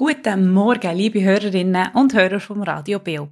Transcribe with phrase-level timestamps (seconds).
[0.00, 3.30] Guten Morgen, liebe Hörerinnen und Hörer vom Radio Beo.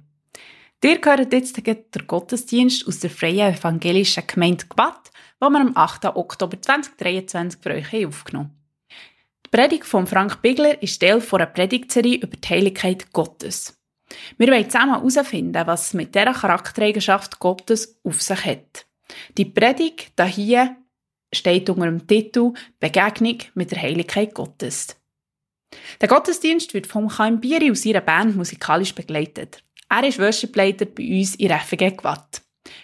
[0.83, 5.09] Ihr hört jetzt den Gottesdienst aus der Freien Evangelischen Gemeinde Gwatt,
[5.41, 6.07] den wir am 8.
[6.07, 8.97] Oktober 2023 für euch aufgenommen haben.
[9.45, 13.79] Die Predigt von Frank Bigler ist Teil einer Predigtserie über die Heiligkeit Gottes.
[14.37, 18.85] Wir wollen zusammen herausfinden, was es mit dieser Charaktereigenschaft Gottes auf sich hat.
[19.37, 20.75] Die Predigt hier
[21.33, 24.97] steht unter dem Titel Begegnung mit der Heiligkeit Gottes.
[26.01, 29.63] Der Gottesdienst wird vom Chaim Bieri aus ihrer Band musikalisch begleitet.
[29.89, 32.41] Er ist Worshipleiter bei uns in FG Gwatt.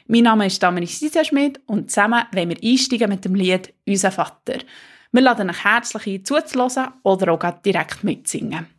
[0.08, 4.60] Mein Name ist Damaris Siesenschmidt und zusammen wollen wir einsteigen mit dem Lied «Unser Vater».
[5.12, 8.73] Wir laden euch herzlich ein, zuzuhören oder auch direkt mitzusingen.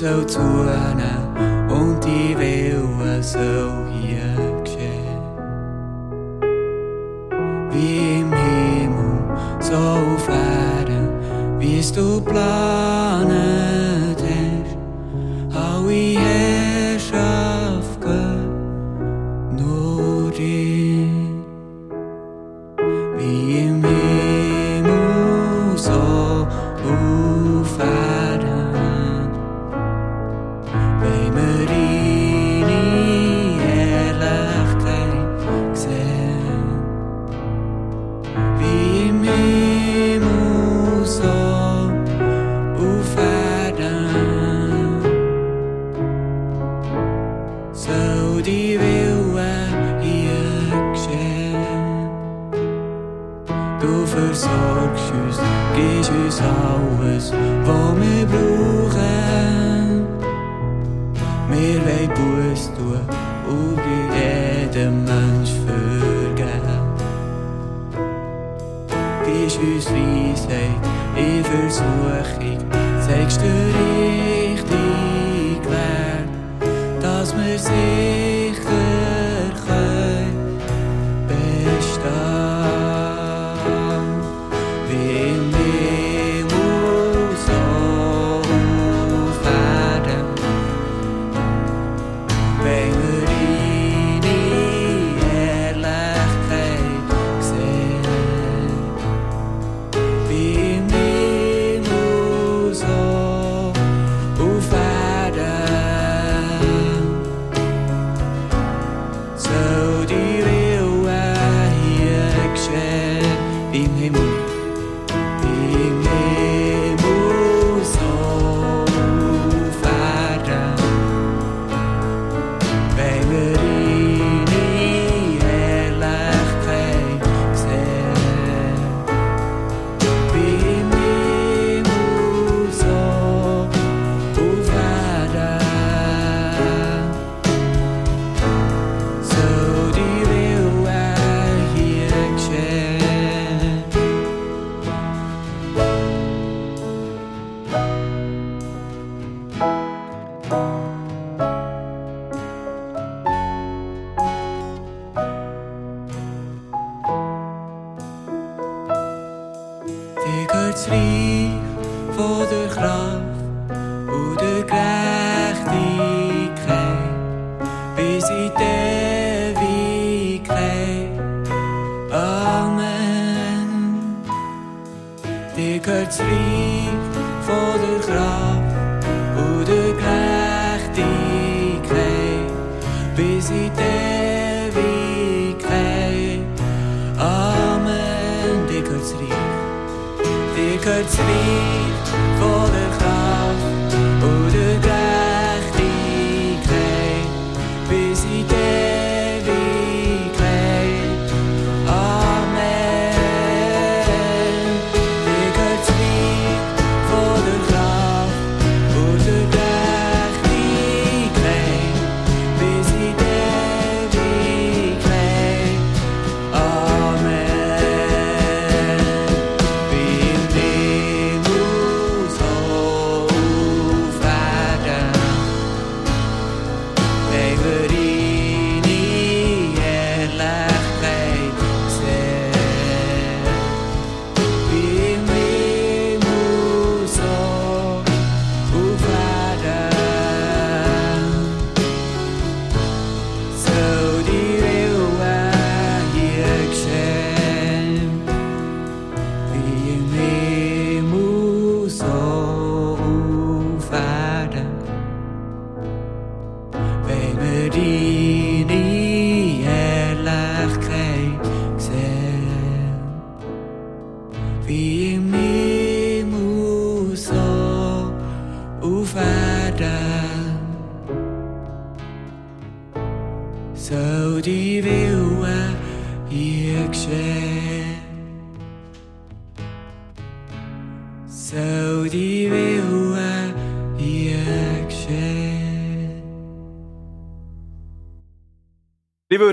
[0.00, 5.20] Das Reich soll zunehmen und die Wille soll hier geschehen.
[7.70, 9.22] Wie im Himmel,
[9.60, 11.08] so auf Erden,
[11.58, 12.20] wie es du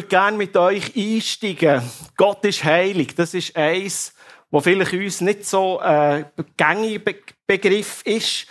[0.07, 1.81] würde gerne mit euch einsteigen.
[2.15, 3.13] Gott ist heilig.
[3.15, 4.13] Das ist eins,
[4.49, 6.25] wo vielleicht uns nicht so äh,
[6.55, 7.15] gängiger Be
[7.45, 8.45] Begriff ist.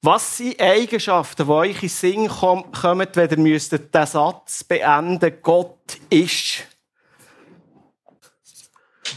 [0.00, 5.42] Was sind Eigenschaften, die euch in den Sinn kommen, wenn ihr müsstet den Satz beenden
[5.42, 6.64] Gott ist?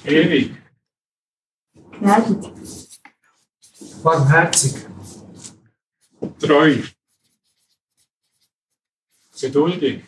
[0.03, 0.57] Ewig,
[1.91, 2.51] Gnädig,
[4.03, 4.73] barmherzig,
[6.39, 6.77] treu,
[9.39, 10.03] geduldig,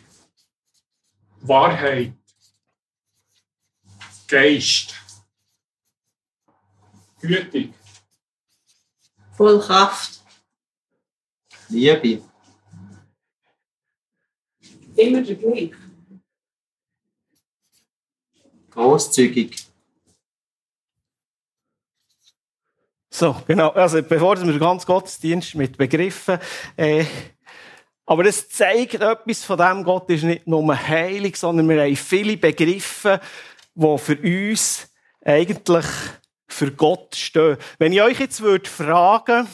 [1.46, 2.14] Wahrheit,
[4.26, 4.94] Geist,
[7.20, 7.74] gütig,
[9.36, 10.22] voll Kraft,
[11.68, 12.22] Liebe,
[14.96, 15.72] immer der gleich.
[18.70, 19.64] großzügig,
[23.16, 23.68] So, genau.
[23.68, 26.36] Also, bevor wir den ganzen Gottesdienst mit Begriffen,
[26.76, 27.04] äh,
[28.06, 32.36] aber es zeigt etwas von dem, Gott ist nicht nur heilig, sondern wir haben viele
[32.36, 33.20] Begriffe,
[33.74, 34.88] die für uns
[35.24, 35.86] eigentlich
[36.46, 37.56] für Gott stehen.
[37.78, 39.48] Wenn ich euch jetzt würde fragen,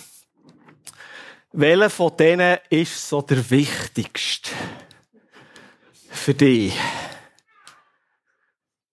[1.53, 4.51] welcher von denen ist so der wichtigste
[6.11, 6.75] für dich?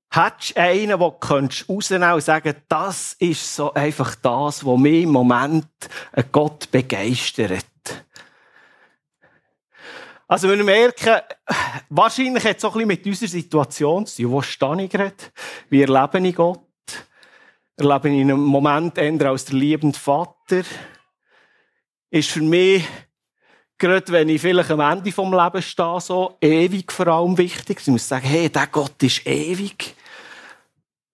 [0.09, 5.03] Hättest du einen, den du rausnehmen und sagen, das ist so einfach das, was mich
[5.03, 5.67] im Moment
[6.31, 7.65] Gott begeistert?
[10.29, 11.21] Also, wir merken,
[11.89, 14.31] wahrscheinlich hat es auch ein bisschen mit unserer Situation zu tun.
[14.31, 15.15] Wo stehe ich gerade?
[15.69, 16.59] Wie erlebe ich Gott?
[17.77, 20.63] Erlebe ich ihn im Moment eher als der liebende Vater?
[22.09, 22.85] Ist für mich,
[23.77, 27.79] gerade wenn ich vielleicht am Ende vom Lebens stehe, so ewig vor allem wichtig.
[27.79, 29.95] Ich muss sagen, hey, der Gott ist ewig.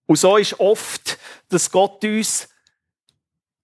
[0.07, 1.19] Und so ist oft,
[1.49, 2.49] dass Gott uns,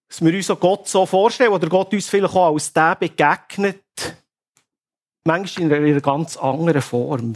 [0.08, 3.82] dass wir uns Gott so vorstellen, oder Gott uns vielleicht auch als der begegnet,
[5.30, 7.34] manchmal in einer ganz anderen Form.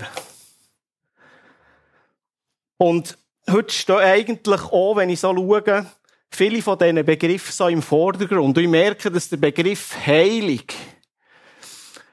[2.76, 3.16] Und
[3.48, 5.86] heute stehen eigentlich auch, wenn ich so schaue,
[6.28, 8.40] viele von diesen Begriffen so im Vordergrund.
[8.40, 10.74] Und ich merke, dass der Begriff heilig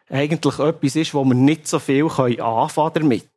[0.07, 3.29] eigentlich etwas ist, wo wir nicht so viel anfangen damit.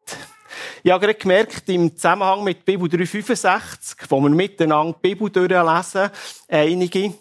[0.82, 6.10] Ich habe gerade gemerkt, im Zusammenhang mit Bibel 365, wo wir miteinander die Bibel durchlesen,
[6.46, 7.14] einige,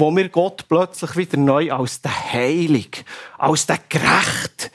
[0.00, 3.04] wo mir Gott plötzlich wieder neu als der Heilig,
[3.36, 4.70] als der Gerecht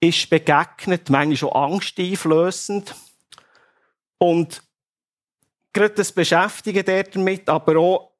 [0.00, 2.94] ist begegnet, manchmal schon angsteinflößend.
[4.18, 4.62] Und
[5.72, 8.12] gerade das Beschäftigen damit, aber auch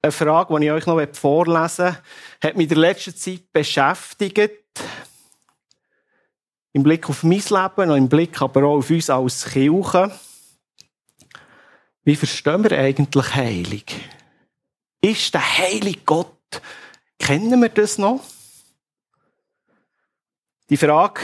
[0.00, 1.96] eine Frage, die ich euch noch vorlesen will,
[2.42, 4.50] hat mich in der letzten Zeit beschäftigt.
[6.72, 10.12] Im Blick auf mein Leben und im Blick aber auch auf uns als Kirche.
[12.04, 13.96] Wie verstehen wir eigentlich heilig?
[15.06, 16.60] Ist der heilige Gott,
[17.20, 18.24] kennen wir das noch?
[20.68, 21.20] Die Frage,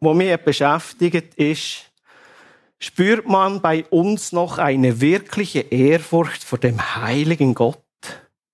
[0.00, 1.90] die mich beschäftigt, ist,
[2.78, 7.82] spürt man bei uns noch eine wirkliche Ehrfurcht vor dem heiligen Gott,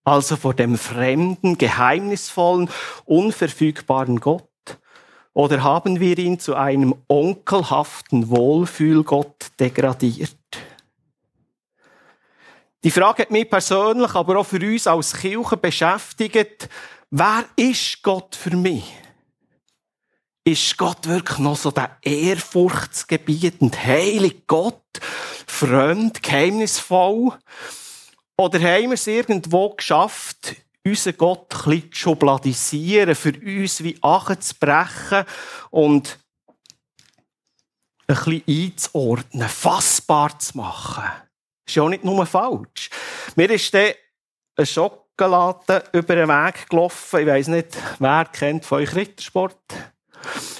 [0.02, 2.70] also vor dem fremden, geheimnisvollen,
[3.04, 4.48] unverfügbaren Gott?
[5.34, 10.37] Oder haben wir ihn zu einem onkelhaften Wohlfühlgott degradiert?
[12.88, 16.70] Die Frage hat mich persönlich, aber auch für uns als Kirche beschäftigt.
[17.10, 18.90] Wer ist Gott für mich?
[20.42, 24.82] Ist Gott wirklich noch so der ehrfurchtsgebietend heilige Gott?
[25.46, 27.36] Fremd, geheimnisvoll?
[28.38, 33.98] Oder haben wir es irgendwo geschafft, unseren Gott ein bisschen zu schubladisieren, für uns wie
[34.00, 35.26] Achen zu brechen
[35.68, 36.18] und
[38.06, 41.27] ein bisschen einzuordnen, fassbar zu machen?
[41.68, 42.90] Ist ja auch nicht nur falsch.
[43.36, 43.92] Mir ist dann
[44.56, 47.20] eine Schokolade über den Weg gelaufen.
[47.20, 49.56] Ich weiss nicht, wer kennt von euch Rittersport?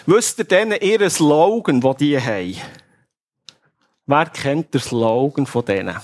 [0.06, 2.56] Wisst ihr denn ihren Slogan, den die haben?
[4.06, 5.96] Wer kennt den Slogan von denen?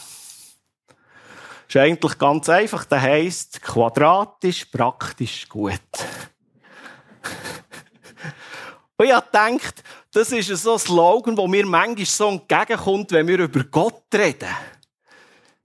[1.69, 2.85] Ist eigentlich ganz einfach.
[2.85, 5.73] Der heisst quadratisch, praktisch gut.
[8.97, 9.83] Und ich gedacht,
[10.13, 14.49] das ist so ein Slogan, der mir manchmal so entgegenkommt, wenn wir über Gott reden.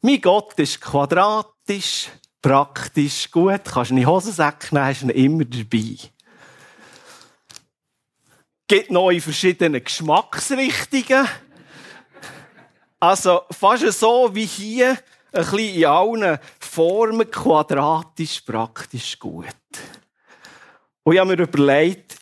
[0.01, 2.07] Mein Gott ist quadratisch,
[2.41, 3.65] praktisch gut.
[3.65, 5.97] Kannst in die Hosensäcke nehmen, ihn immer dabei.
[8.65, 11.27] Gibt noch in verschiedenen Geschmacksrichtungen.
[12.97, 14.97] Also fast so wie hier,
[15.33, 19.45] ein bisschen in allen Formen, quadratisch, praktisch gut.
[21.03, 22.18] Und ich habe mir überlegt,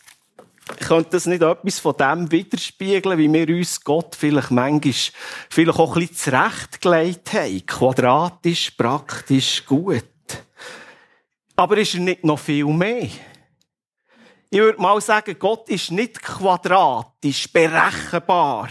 [0.68, 4.94] könnte das nicht etwas von dem widerspiegeln, wie wir uns Gott vielleicht manchmal
[5.50, 7.66] vielleicht auch ein bisschen zurechtgelegt haben?
[7.66, 10.04] Quadratisch, praktisch, gut.
[11.56, 13.10] Aber ist er nicht noch viel mehr?
[14.50, 18.70] Ich würde mal sagen, Gott ist nicht quadratisch, berechenbar.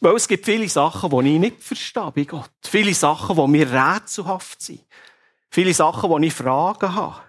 [0.00, 2.50] Weil es gibt viele Sachen, die ich nicht verstehe bei Gott.
[2.62, 4.84] Viele Sachen, die mir rätselhaft sind.
[5.50, 7.25] Viele Sachen, die ich Fragen habe.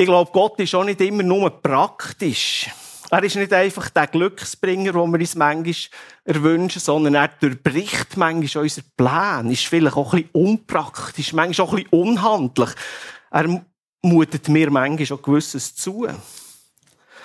[0.00, 2.70] Ich glaube, Gott ist auch nicht immer nur praktisch.
[3.10, 5.74] Er ist nicht einfach der Glücksbringer, den wir uns manchmal
[6.24, 11.72] erwünschen, sondern er durchbricht manchmal unsere Pläne, ist vielleicht auch ein bisschen unpraktisch, manchmal auch
[11.74, 12.70] ein bisschen unhandlich.
[13.30, 13.62] Er
[14.00, 16.08] mutet mir manchmal auch gewisses zu.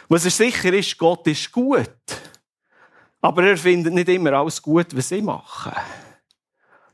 [0.09, 1.79] Was er sicher ist, Gott ist gut.
[3.21, 5.71] Aber er findet nicht immer alles gut, was ich mache.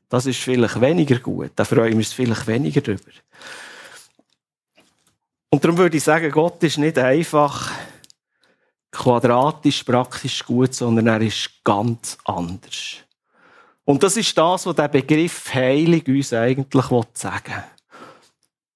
[0.09, 1.53] Das ist vielleicht weniger gut.
[1.55, 3.01] Da freuen wir uns vielleicht weniger drüber.
[5.53, 7.69] Und darum würde ich sagen, Gott ist nicht einfach
[8.89, 12.95] quadratisch, praktisch gut, sondern er ist ganz anders.
[13.83, 17.63] Und das ist das, was der Begriff heilig uns eigentlich sagen will.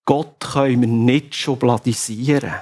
[0.03, 2.55] Gott können wir nicht schubladisieren.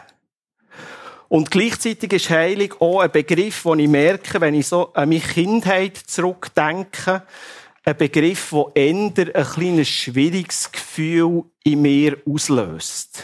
[1.28, 5.22] Und gleichzeitig ist heilig auch ein Begriff, den ich merke, wenn ich so an meine
[5.22, 7.24] Kindheit zurückdenke,
[7.84, 9.14] ein Begriff, der eher ein
[9.46, 13.24] kleines schwieriges Gefühl in mir auslöst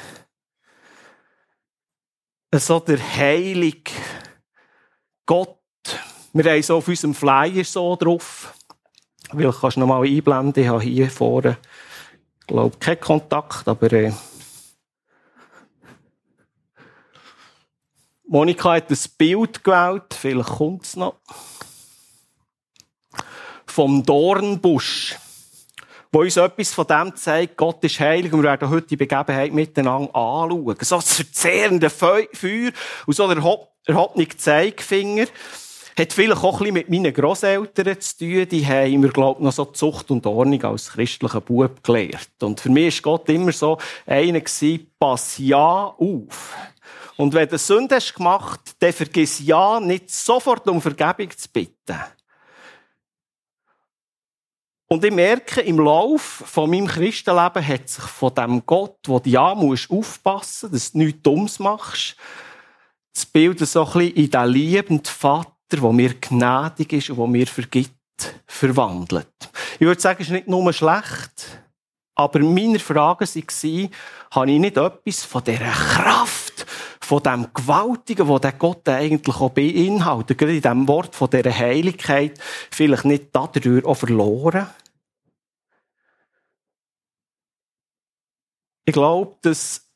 [2.57, 3.91] so der Heilig
[5.25, 5.57] Gott.
[6.33, 8.53] Wir haben so auf unserem Flyer so drauf.
[9.31, 10.63] Weil kannst du noch mal einblenden.
[10.63, 11.57] Ich habe hier vorne,
[12.47, 14.11] glaube, keinen Kontakt, aber äh,
[18.27, 21.15] Monika hat ein Bild gewählt, vielleicht kommt es noch,
[23.65, 25.17] vom Dornbusch
[26.11, 29.53] wo uns etwas von dem zeigt, Gott ist heilig und wir werden heute die Begebenheit
[29.53, 30.77] miteinander anschauen.
[30.81, 32.25] So das verzehrende Feuer
[33.05, 33.37] und so der
[33.85, 35.27] erhobene Zeigefinger
[35.99, 38.47] hat vielleicht auch ein bisschen mit meinen Grosseltern zu tun.
[38.49, 42.29] Die haben mir, glaube ich, noch so Zucht und Ordnung als christlicher Bub gelehrt.
[42.41, 46.55] Und für mich ist Gott immer so einer gewesen, pass ja auf.
[47.17, 51.97] Und wenn du Sünde hast gemacht, dann vergiss ja nicht sofort um Vergebung zu bitten.
[54.91, 59.29] Und ich merke, im Lauf von meinem Christenleben hat sich von dem Gott, wo du
[59.29, 62.15] ja musst aufpassen, dass du nichts Dummes machst,
[63.13, 67.27] das Bild so ein bisschen in den liebenden Vater, der mir gnädig ist und der
[67.27, 67.93] mir vergibt,
[68.47, 69.27] verwandelt.
[69.75, 71.61] Ich würde sagen, es ist nicht nur schlecht,
[72.15, 73.89] aber meine Fragen waren,
[74.31, 76.48] habe ich nicht etwas von dieser Kraft,
[77.09, 81.57] von dem Gewaltigen, wo der Gott eigentlich auch beinhaltet, gerade in diesem Wort von dieser
[81.57, 82.39] Heiligkeit,
[82.69, 84.67] vielleicht nicht dadurch auch verloren?
[88.85, 89.89] Ich glaube, dass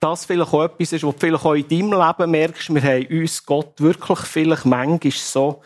[0.00, 2.74] das vielleicht auch etwas ist, was du vielleicht auch in deinem Leben merkst.
[2.74, 5.62] Wir haben uns Gott wirklich vielleicht manchmal so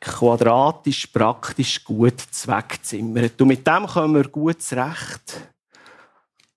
[0.00, 3.40] quadratisch, praktisch gut zweckzimmert.
[3.40, 5.49] Und mit dem kommen wir gut zurecht.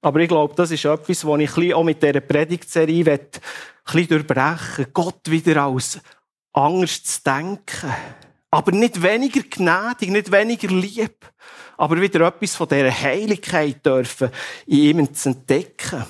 [0.03, 3.19] Aber ich glaube, das ist etwas, was ich auch mit dieser Predigtserie ein
[3.86, 6.00] bisschen durchbrechen Gott wieder als
[6.51, 7.91] anders zu denken.
[8.51, 11.33] Aber nicht weniger gnädig, nicht weniger lieb
[11.77, 14.29] aber wieder etwas von dieser Heiligkeit dürfen
[14.65, 16.05] in ihm zu entdecken.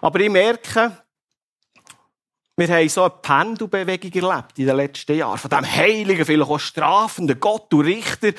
[0.00, 0.92] Aber ich merke,
[2.58, 5.36] wir haben so eine Pendelbewegung erlebt in den letzten Jahren.
[5.36, 8.30] Von dem heiligen, vielleicht auch strafenden Gott und Richter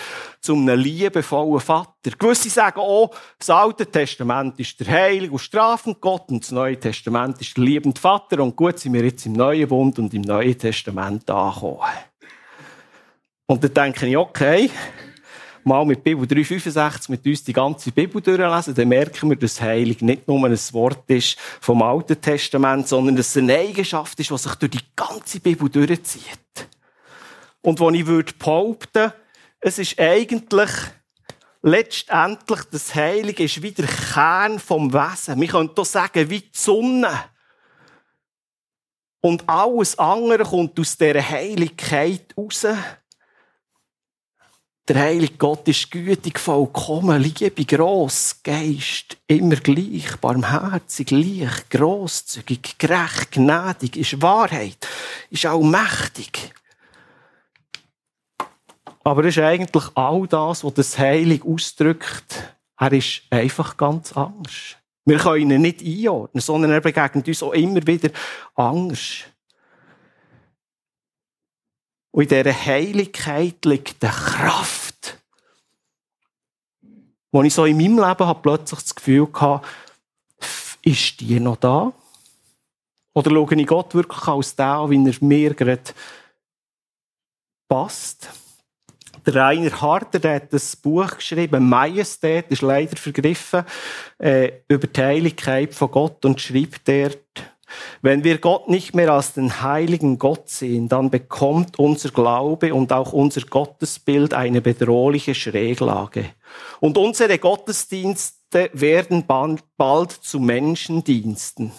[0.42, 2.12] zu einem liebevollen Vater.
[2.18, 6.80] Gewisse sagen auch, das Alte Testament ist der heilige und strafende Gott und das Neue
[6.80, 8.42] Testament ist der liebende Vater.
[8.42, 11.82] Und gut sind wir jetzt im Neuen Bund und im Neuen Testament angekommen.
[13.46, 14.72] Und dann denke ich, okay,
[15.68, 20.02] mal mit Bibel 365 mit uns die ganze Bibel durchlesen, dann merken wir, dass Heilig
[20.02, 24.38] nicht nur ein Wort ist vom Alten Testament, sondern dass es eine Eigenschaft ist, die
[24.38, 26.68] sich durch die ganze Bibel durchzieht.
[27.62, 29.12] Und wo ich würde behaupten,
[29.60, 30.70] es ist eigentlich
[31.62, 35.40] letztendlich das Heilige ist wie der Kern vom Wesen.
[35.42, 37.12] Wir können hier sagen, wie die Sonne.
[39.20, 42.66] Und alles andere kommt aus dieser Heiligkeit raus.
[44.88, 53.32] Der Heilige Gott ist gütig, vollkommen, Liebe, gross, Geist, immer gleich, barmherzig, leicht, grosszügig, gerecht,
[53.34, 54.78] gnädig, ist Wahrheit,
[55.30, 56.54] ist allmächtig.
[59.04, 62.56] Aber ist eigentlich all das, was das Heilig ausdrückt.
[62.78, 64.78] Er ist einfach ganz anders.
[65.04, 68.10] Wir können ihn nicht einordnen, sondern er begegnet uns auch immer wieder
[68.56, 69.26] anders.
[72.18, 75.20] Und in dieser Heiligkeit liegt eine Kraft,
[77.32, 79.68] wo ich so in meinem Leben habe plötzlich das Gefühl hatte,
[80.82, 81.94] ist die noch da?
[83.14, 85.94] Oder schaue ich Gott wirklich als der, wie er mir gerade
[87.68, 88.30] passt?
[89.24, 93.64] Der Rainer Harder der hat ein Buch geschrieben, Majestät, ist leider vergriffen,
[94.18, 97.57] äh, über die Heiligkeit von Gott und schreibt dort,
[98.02, 102.94] wenn wir Gott nicht mehr als den heiligen Gott sehen, dann bekommt unser Glaube und
[102.94, 106.26] auch unser Gottesbild eine bedrohliche Schräglage.
[106.80, 109.26] Und unsere Gottesdienste werden
[109.78, 111.72] bald zu Menschendiensten.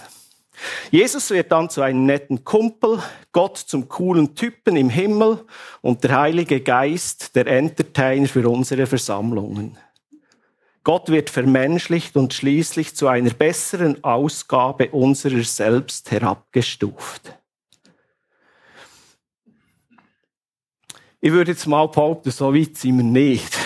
[0.90, 3.00] Jesus wird dann zu einem netten Kumpel,
[3.33, 5.45] Gott zum coolen Typen im Himmel
[5.83, 9.78] und der Heilige Geist der Entertainer für unsere Versammlungen.
[10.88, 17.35] Gott wird vermenschlicht und schließlich zu einer besseren Ausgabe unserer selbst herabgestuft.
[21.21, 23.59] Ich würde jetzt mal behaupten, so weit sind wir nicht.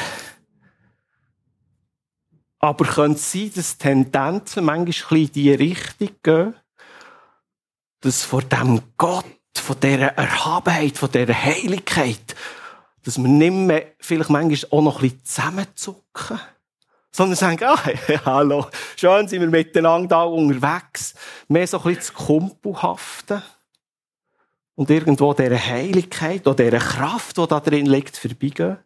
[2.58, 6.56] Aber könnte es sein, dass Tendenzen manchmal in die Richtung gehen,
[8.00, 12.34] dass vor dem Gott, von dieser Erhabenheit, von dieser Heiligkeit,
[13.04, 16.40] dass wir nicht mehr vielleicht manchmal auch noch ein bisschen zusammenzucken?
[17.14, 17.78] Sondern sagen, ah,
[18.24, 18.66] hallo,
[18.96, 21.14] schön sind wir miteinander da unterwegs.
[21.46, 23.42] Mehr so ein bisschen zu Kumpelhaften.
[24.74, 28.78] Und irgendwo dieser Heiligkeit oder dieser Kraft, die da drin liegt, vorbeigehen.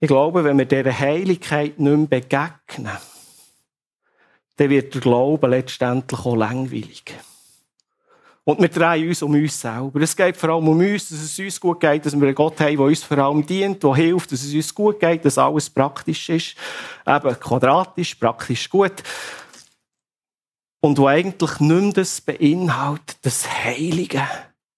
[0.00, 2.98] Ich glaube, wenn wir dieser Heiligkeit nicht mehr begegnen,
[4.56, 7.14] dann wird der Glaube letztendlich auch langweilig.
[8.50, 10.00] Und wir drehen uns um uns selber.
[10.00, 12.58] Es geht vor allem um uns, dass es uns gut geht, dass wir einen Gott
[12.58, 15.70] haben, der uns vor allem dient, der hilft, dass es uns gut geht, dass alles
[15.70, 16.56] praktisch ist.
[17.06, 19.04] Eben quadratisch, praktisch gut.
[20.80, 24.26] Und wo eigentlich nicht mehr das beinhaltet, das Heilige,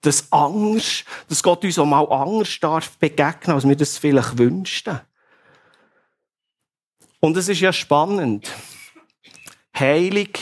[0.03, 5.01] das Angst, dass Gott uns auch mal anders darf begegnen, als wir das vielleicht wünschten.
[7.21, 8.53] Und es ist ja spannend.
[9.75, 10.39] Heilig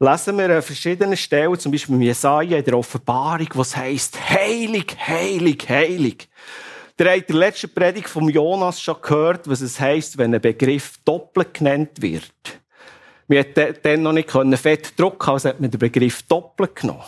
[0.00, 4.96] lesen wir an verschiedenen Stellen, zum Beispiel im Jesaja in der Offenbarung, was heißt heilig,
[5.06, 6.28] heilig, heilig.
[6.98, 10.98] Der hat der letzten Predigt vom Jonas schon gehört, was es heißt, wenn ein Begriff
[11.04, 12.32] doppelt genannt wird.
[13.28, 17.04] Wir hätten dann noch nicht fett drucken, also hat man den Begriff doppelt genommen.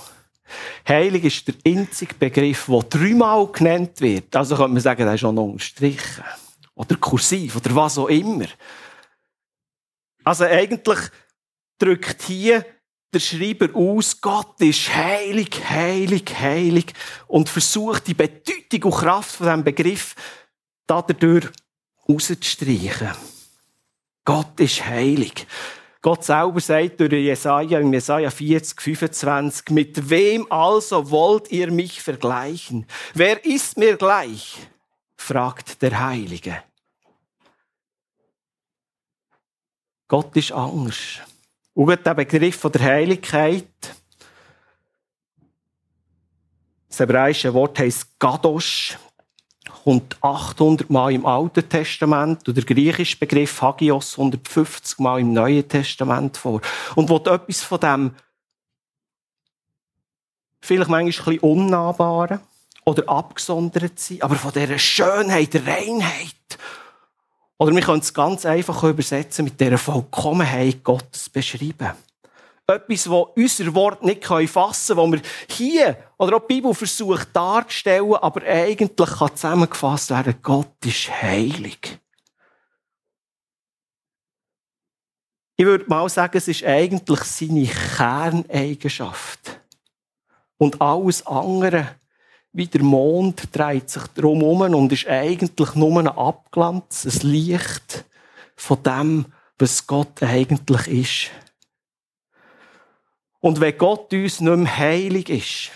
[0.86, 4.36] Heilig ist der einzige Begriff, der dreimal genannt wird.
[4.36, 6.24] Also könnte man sagen, der ist schon unterstrichen.
[6.74, 8.46] Oder kursiv, oder was auch immer.
[10.24, 10.98] Also eigentlich
[11.78, 12.64] drückt hier
[13.12, 16.94] der Schreiber aus, Gott ist heilig, heilig, heilig
[17.26, 20.14] und versucht die Bedeutung und Kraft von diesem Begriff
[20.86, 21.48] dadurch
[22.08, 23.10] rauszustreichen.
[24.24, 25.46] Gott ist heilig.
[26.00, 32.02] Gott selber sagt durch Jesaja, in Jesaja 40, 25, mit wem also wollt ihr mich
[32.02, 32.86] vergleichen?
[33.14, 34.58] Wer ist mir gleich?
[35.16, 36.64] fragt der Heilige.
[40.08, 41.20] Gott ist anders.
[41.74, 43.66] Und der Begriff von der Heiligkeit,
[46.88, 48.98] das hebräische Wort heisst Gadosh,
[49.84, 55.66] kommt 800 Mal im Alten Testament und der griechische Begriff Hagios 150 Mal im Neuen
[55.66, 56.60] Testament vor.
[56.94, 58.14] Und wo etwas von dem
[60.60, 62.40] vielleicht manchmal ein bisschen unnahbaren
[62.84, 66.58] oder abgesondert sein, aber von dieser Schönheit, Reinheit
[67.62, 71.92] oder wir können es ganz einfach übersetzen mit dieser Vollkommenheit Gottes beschreiben.
[72.66, 77.28] Etwas, das unser Wort nicht fassen kann, das wir hier oder auch die Bibel versucht
[77.32, 82.00] darzustellen, aber eigentlich kann zusammengefasst werden, Gott ist heilig.
[85.56, 89.60] Ich würde mal sagen, es ist eigentlich seine Kerneigenschaft.
[90.58, 91.94] Und alles andere
[92.52, 98.04] wie der Mond dreht sich drum um und ist eigentlich nur ein Abglanz, ein Licht
[98.56, 99.26] von dem,
[99.58, 101.30] was Gott eigentlich ist.
[103.40, 105.70] Und wenn Gott uns nicht mehr heilig ist,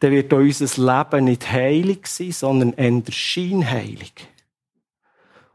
[0.00, 4.12] dann wird unser Leben nicht heilig sein, sondern eher scheinheilig.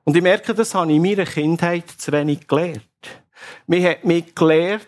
[0.03, 2.83] Und ich merke, das habe ich in meiner Kindheit zu wenig gelernt.
[3.67, 4.87] Mir hat mich gelernt,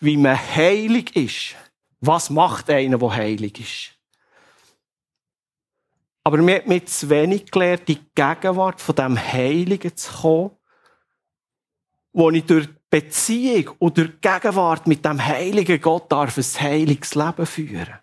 [0.00, 1.54] wie man heilig ist.
[2.00, 4.00] Was macht einer, der heilig ist?
[6.24, 10.50] Aber mir hat mir zu wenig gelernt, die Gegenwart von dem Heiligen zu kommen,
[12.12, 17.98] wo ich durch Beziehung oder Gegenwart mit dem heiligen Gott darf ein heiliges Leben führen.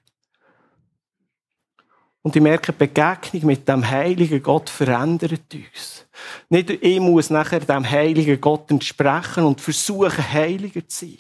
[2.22, 6.06] Und ich merke, die Begegnung mit dem heiligen Gott verändert uns.
[6.50, 11.18] Nicht ich muss nachher dem heiligen Gott entsprechen und versuchen, heiliger zu sein,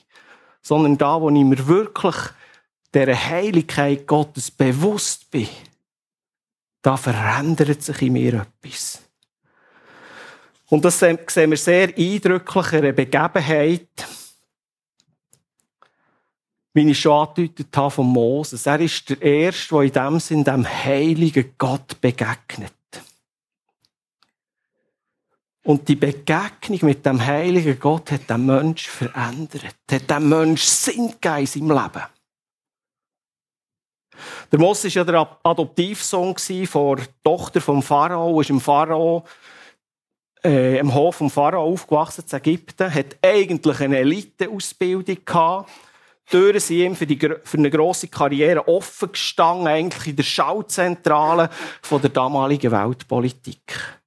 [0.61, 2.15] sondern da, wo ich mir wirklich
[2.93, 5.49] der Heiligkeit Gottes bewusst bin,
[6.81, 9.01] da verändert sich in mir etwas.
[10.69, 11.19] Und das sehen
[11.49, 14.07] wir sehr eindrücklich in einer Begebenheit,
[16.73, 18.65] wie ich schon angedeutet habe von Moses.
[18.65, 22.73] Er ist der Erste, der in dem Sinn dem heiligen Gott begegnet.
[25.63, 31.11] Und die Begegnung mit dem heiligen Gott hat den Mensch verändert, hat dem Mensch Sinn
[31.19, 32.16] gegeben in seinem Leben.
[34.51, 39.25] Der Moses war ja der Adoptivsohn der Tochter vom Pharao, ist im Pharao
[40.43, 45.69] äh, im Hof vom Pharao aufgewachsen in Ägypten, hat eigentlich eine Eliteausbildung gehabt.
[46.27, 50.23] Die Türen sind ihm für, die, für eine grosse Karriere offen gestanden, eigentlich in der
[50.23, 51.49] Schauzentrale
[51.81, 53.99] von der damaligen Weltpolitik.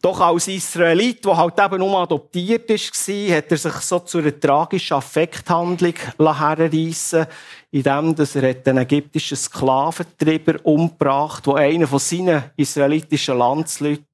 [0.00, 4.38] Doch als Israelit, der halt eben nur adoptiert war, hat er sich so zu einer
[4.38, 7.26] tragischen Affekthandlung herreissen
[7.70, 14.04] indem er den ägyptischen Sklaventreiber umgebracht hat, der einer von seinen israelitischen Landsleuten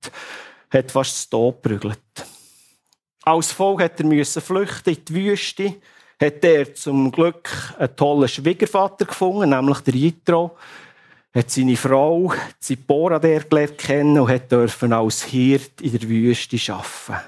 [0.71, 2.01] hat fast zu Tod geprügelt.
[3.23, 5.75] Als Folge hat er flüchten in die Wüste,
[6.21, 10.57] hat er zum Glück einen tollen Schwiegervater gefunden, nämlich der Jitro,
[11.35, 16.57] hat seine Frau Zipporah der gelernt kennen und hat dürfen als Hirt in der Wüste
[16.73, 17.27] arbeiten.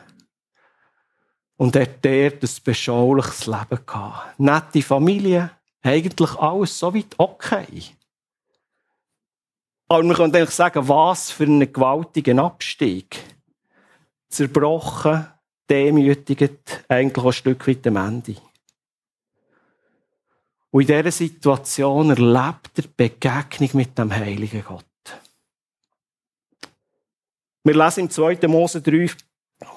[1.56, 4.38] Und hat dort ein beschauliches Leben gehabt.
[4.38, 5.50] Nette Familie,
[5.82, 7.82] eigentlich alles so weit okay.
[9.88, 13.24] Aber man könnte eigentlich sagen, was für einen gewaltigen Abstieg.
[14.28, 15.26] Zerbrochen,
[15.70, 18.36] demütigend, eigentlich ein Stück weit am Ende.
[20.76, 24.84] Und in dieser Situation erlebt er die Begegnung mit dem heiligen Gott.
[27.64, 28.46] Wir lesen im 2.
[28.46, 29.08] Mose 3,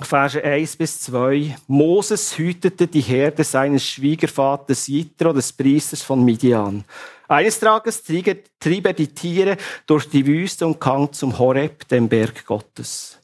[0.01, 1.55] Verse 1 bis 2.
[1.67, 6.83] Moses hütete die Herde seines Schwiegervaters Jitro, des Priesters von Midian.
[7.29, 9.55] Eines Tages trieb er die Tiere
[9.87, 13.18] durch die Wüste und kam zum Horeb, dem Berg Gottes.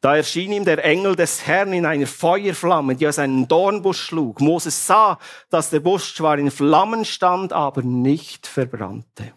[0.00, 4.40] Da erschien ihm der Engel des Herrn in einer Feuerflamme, die aus einem Dornbusch schlug.
[4.40, 5.18] Moses sah,
[5.50, 9.34] dass der Busch zwar in Flammen stand, aber nicht verbrannte.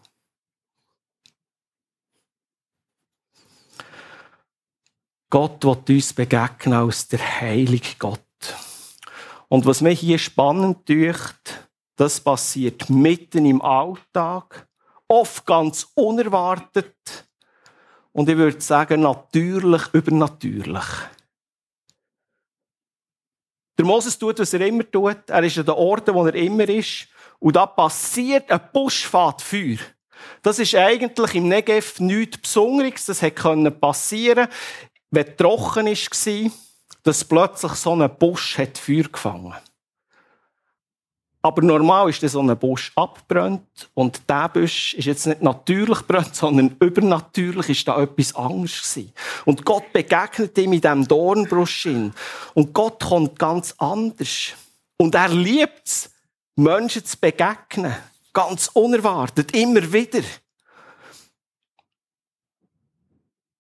[5.30, 8.22] Gott wird uns begegnen als der heilige Gott.
[9.50, 14.68] Und was mich hier spannend dünkt, das passiert mitten im Alltag,
[15.08, 17.28] oft ganz unerwartet
[18.14, 20.86] und ich würde sagen, natürlich übernatürlich.
[23.78, 25.30] Der Moses tut, was er immer tut.
[25.30, 27.08] Er ist an den Orten, wo er immer ist.
[27.40, 29.80] Und da passiert ein Buschfahrt Feuer.
[30.44, 33.08] Das ist eigentlich im Negev nichts Besonderes.
[33.08, 34.54] Das hätte passieren können,
[35.10, 36.52] wenn es trocken war,
[37.02, 39.73] dass plötzlich so ein Busch Feuer gefangen hat.
[41.46, 46.34] Aber normal ist so ein Busch abbrennt und der Busch ist jetzt nicht natürlich brennt,
[46.36, 49.14] sondern übernatürlich ist da etwas anderes gewesen.
[49.44, 51.86] Und Gott begegnet ihm in diesem Dornbusch
[52.54, 54.54] Und Gott kommt ganz anders.
[54.96, 56.12] Und er liebt es,
[56.56, 57.94] Menschen zu begegnen.
[58.32, 60.24] Ganz unerwartet, immer wieder.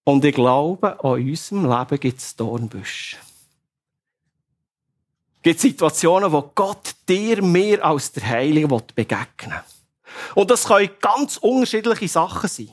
[0.05, 3.17] Und ich glaube, an unserem Leben gibt es Dornbüsche
[5.43, 9.61] gibt Situationen, wo Gott dir mehr als der Heilige begegnen will.
[10.35, 12.69] Und das können ganz unterschiedliche Sachen sein.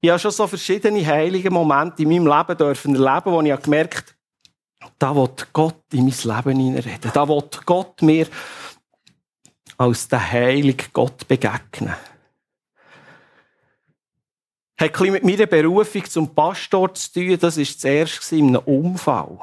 [0.00, 4.16] Ich habe schon so verschiedene heilige Momente in meinem Leben dürfen erleben, wo ich gemerkt
[4.80, 7.10] habe, da will Gott in mein Leben hineinreden.
[7.12, 8.26] Da will Gott mir
[9.78, 11.94] als der heilige Gott begegnen.
[14.76, 17.38] Hat ein mit meiner Berufung zum Pastor zu tun.
[17.38, 19.38] Das war zuerst in einem Unfall.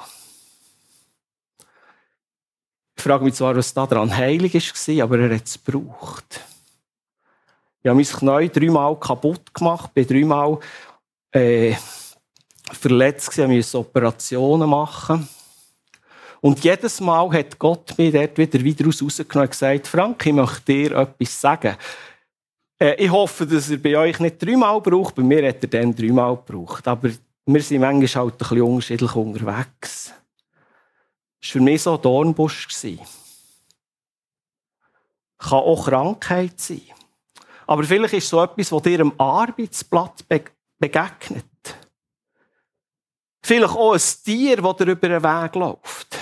[2.99, 6.41] Ich frage mich zwar, was da dran heilig war, aber er hat es gebraucht.
[7.81, 10.59] Ich habe mein Knie dreimal kaputt gemacht, bin dreimal
[11.31, 11.75] äh,
[12.73, 15.29] verletzt gewesen, musste Operationen machen.
[16.41, 20.65] Und jedes Mal hat Gott mich dort wieder, wieder rausgenommen und gesagt, Frank, ich möchte
[20.65, 21.77] dir etwas sagen.
[22.77, 25.95] Äh, ich hoffe, dass er bei euch nicht dreimal braucht, bei mir hat er dann
[25.95, 26.85] dreimal gebraucht.
[26.85, 27.09] Aber
[27.45, 30.13] wir sind manchmal halt ein bisschen unterschiedlich unterwegs.
[31.41, 32.67] Das war für mich so ein Dornbusch.
[35.37, 36.81] Kann auch Krankheit sein.
[37.65, 40.23] Aber vielleicht ist so etwas, was dir am Arbeitsplatz
[40.79, 41.45] begegnet.
[43.41, 46.17] Vielleicht auch ein Tier, das dir über den Weg läuft.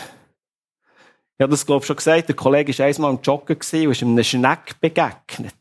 [1.37, 2.29] Ich habe das, glaube ich, schon gesagt.
[2.29, 5.56] Der Kollege war einmal am Joggen und ist einem Schneck begegnet.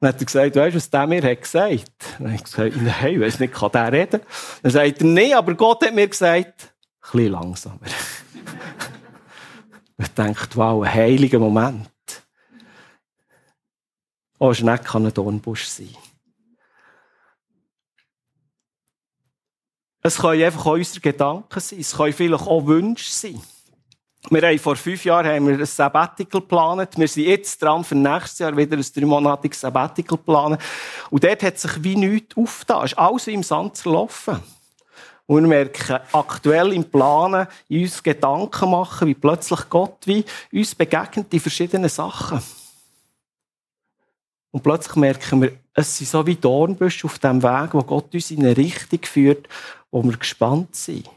[0.00, 1.90] Dann hat er gesagt, weißt du, was der mir hat gesagt?
[2.18, 4.20] Dann habe ich gesagt, nein, ich weiss nicht, kann der reden?
[4.62, 7.80] Dann sagt er, nein, aber Gott hat mir gesagt, ein bisschen langsamer.
[9.98, 11.88] ich denke, wow, ein heiliger Moment.
[14.38, 15.96] Auch Schneck kann ein Dornbusch sein.
[20.02, 21.80] Es können einfach auch unsere Gedanken sein.
[21.80, 23.40] Es können vielleicht auch Wünsche sein.
[24.28, 26.98] Wir haben vor fünf Jahren haben wir ein Sabbatical geplant.
[26.98, 30.58] Wir sind jetzt dran, für nächstes Jahr wieder ein dreimonatiges Sabbatical planen.
[31.10, 32.84] Und dort hat sich wie nichts aufgetan.
[32.84, 34.42] Es ist alles im Sand zerlaufen.
[35.26, 40.74] Und wir merken aktuell im Planen, in uns Gedanken machen, wie plötzlich Gott wie uns
[40.74, 42.42] begegnet in verschiedenen Sachen.
[44.50, 48.30] Und plötzlich merken wir, es sind so wie Dornbüsche auf dem Weg, wo Gott uns
[48.32, 49.48] in eine Richtung führt,
[49.90, 51.08] wo wir gespannt sind.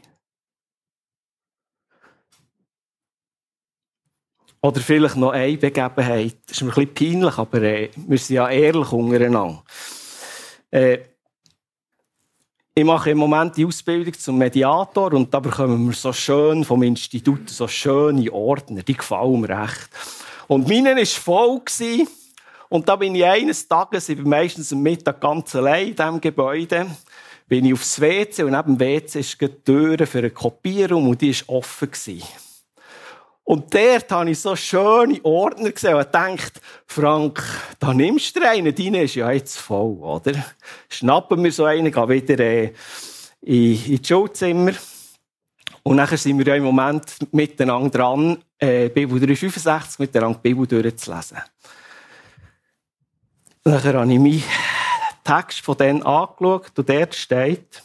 [4.62, 6.36] Oder vielleicht noch eine Begebenheit.
[6.46, 9.62] Das ist mir ein bisschen peinlich, aber äh, wir sind ja ehrlich untereinander.
[10.70, 10.98] Äh,
[12.74, 16.82] ich mache im Moment die Ausbildung zum Mediator und da bekommen wir so schön vom
[16.82, 18.82] Institut so schöne Ordner.
[18.82, 19.90] Die gefallen mir recht.
[20.46, 21.60] Und meine war voll.
[21.60, 22.08] Gewesen.
[22.68, 26.20] Und da bin ich eines Tages, ich bin meistens am Mittag ganz allein in diesem
[26.20, 26.86] Gebäude,
[27.48, 31.20] bin ich aufs WC und neben dem WC ist die Tür für eine Kopierung und
[31.20, 31.90] die war offen.
[31.90, 32.49] Gewesen.
[33.50, 37.42] Und dort habe ich so schöne Ordner gesehen und gedacht, Frank,
[37.80, 40.34] da nimmst du einen, deine ist ja jetzt voll, oder?
[40.88, 42.72] Schnappen wir so einen, gehen wieder äh,
[43.40, 44.70] in, in Schulzimmer.
[45.82, 50.64] Und nachher sind wir ja im Moment miteinander dran, äh, Bibel 365 miteinander die Bibel
[50.68, 51.38] durchzulesen.
[53.64, 54.44] Nachher habe ich meinen
[55.24, 57.82] Text von denen angeschaut und dort steht,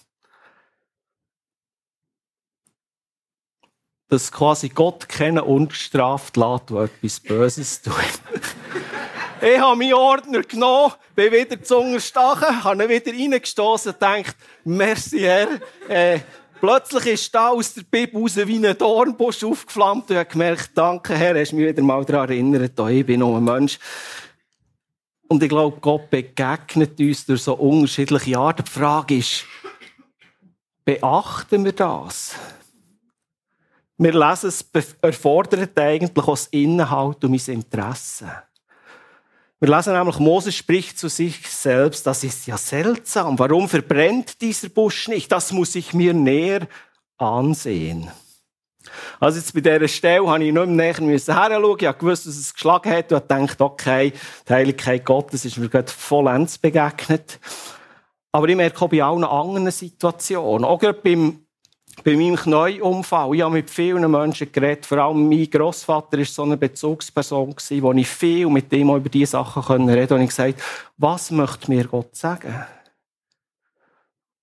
[4.15, 7.93] dass quasi Gott kennen ungestraft lässt, der etwas Böses tut.
[9.41, 14.37] ich habe meinen Ordner genommen, bin wieder zu unterstachen, habe ihn wieder reingestoßen und gedacht,
[14.63, 15.49] merci Herr.
[15.89, 16.19] Äh,
[16.61, 21.13] plötzlich ist da aus der Bibel raus wie ein Dornbusch aufgeflammt und habe gemerkt, danke
[21.13, 23.77] Herr, hast mich wieder mal daran erinnert, ich bin nur ein Mensch.
[25.27, 28.63] Und ich glaube, Gott begegnet uns durch so unterschiedliche Arten.
[28.63, 29.43] Die Frage ist,
[30.85, 32.35] beachten wir das?
[33.97, 34.65] Wir lesen es,
[35.01, 38.29] erfordert eigentlich auch Inhalt und mein Interesse.
[39.59, 43.39] Wir lesen nämlich, Moses spricht zu sich selbst, das ist ja seltsam.
[43.39, 45.31] Warum verbrennt dieser Busch nicht?
[45.31, 46.67] Das muss ich mir näher
[47.17, 48.11] ansehen.
[49.19, 51.79] Also jetzt bei dieser Stelle habe ich nicht mehr näher heranschauen.
[51.79, 54.13] Ich gewusst, dass es geschlagen hat und gedacht, okay,
[54.47, 57.39] die Heiligkeit Gottes ist mir gerade vollends begegnet.
[58.33, 61.44] Aber ich merke auch bei allen anderen Situationen, auch gerade beim
[62.03, 66.43] bei meinem Knäuunfall, ich habe mit vielen Menschen geredet, vor allem mein Großvater war so
[66.43, 70.15] eine Bezugsperson, wo ich viel mit ihm über diese Sachen reden konnte.
[70.15, 70.61] Und ich gesagt,
[70.97, 72.65] was möchte mir Gott sagen?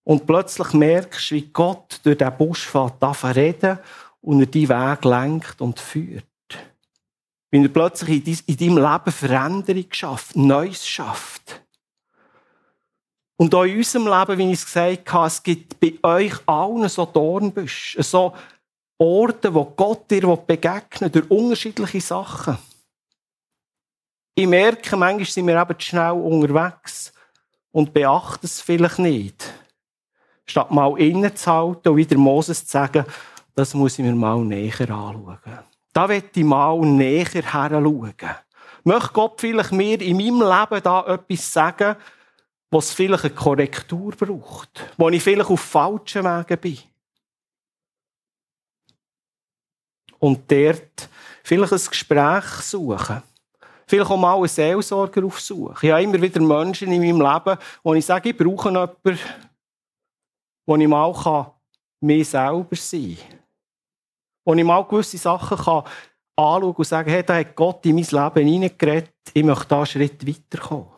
[0.04, 3.02] Und plötzlich merkst du, wie Gott durch diesen Busch fährt,
[3.36, 3.78] reden
[4.20, 6.24] und er deinen Weg lenkt und führt.
[7.50, 11.61] Wie er plötzlich in deinem Leben Veränderung schafft, Neues schafft.
[13.42, 16.88] Und auch in unserem Leben, wie ich es gesagt habe, es gibt bei euch allen
[16.88, 18.34] so Dornbüsche, so
[18.96, 22.56] Orte, wo Gott dir begegnet durch unterschiedliche Sachen.
[24.36, 27.12] Ich merke, manchmal sind wir eben schnell unterwegs
[27.72, 29.52] und beachten es vielleicht nicht.
[30.46, 33.04] Statt mal innezuhalten und wieder Moses zu sagen,
[33.56, 35.38] das muss ich mir mal näher anschauen.
[35.92, 38.14] Da will ich mal näher heranschauen.
[38.84, 41.96] Möchte Gott vielleicht mir in meinem Leben da etwas sagen,
[42.72, 46.78] wo es vielleicht eine Korrektur braucht, wo ich vielleicht auf falschen Wegen bin.
[50.18, 51.08] Und dort
[51.44, 53.22] vielleicht ein Gespräch suchen.
[53.86, 55.76] Vielleicht auch mal einen Seelsorger aufsuchen.
[55.82, 59.18] Ich habe immer wieder Menschen in meinem Leben, wo ich sage, ich brauche jemanden,
[60.64, 61.52] wo ich mal
[62.00, 63.38] mir selber sein kann.
[64.46, 65.84] Wo ich mal gewisse Sachen kann
[66.36, 69.86] anschauen und sagen, hey, da hat Gott in mein Leben hineingeredet, ich möchte da einen
[69.86, 70.91] Schritt weiterkommen.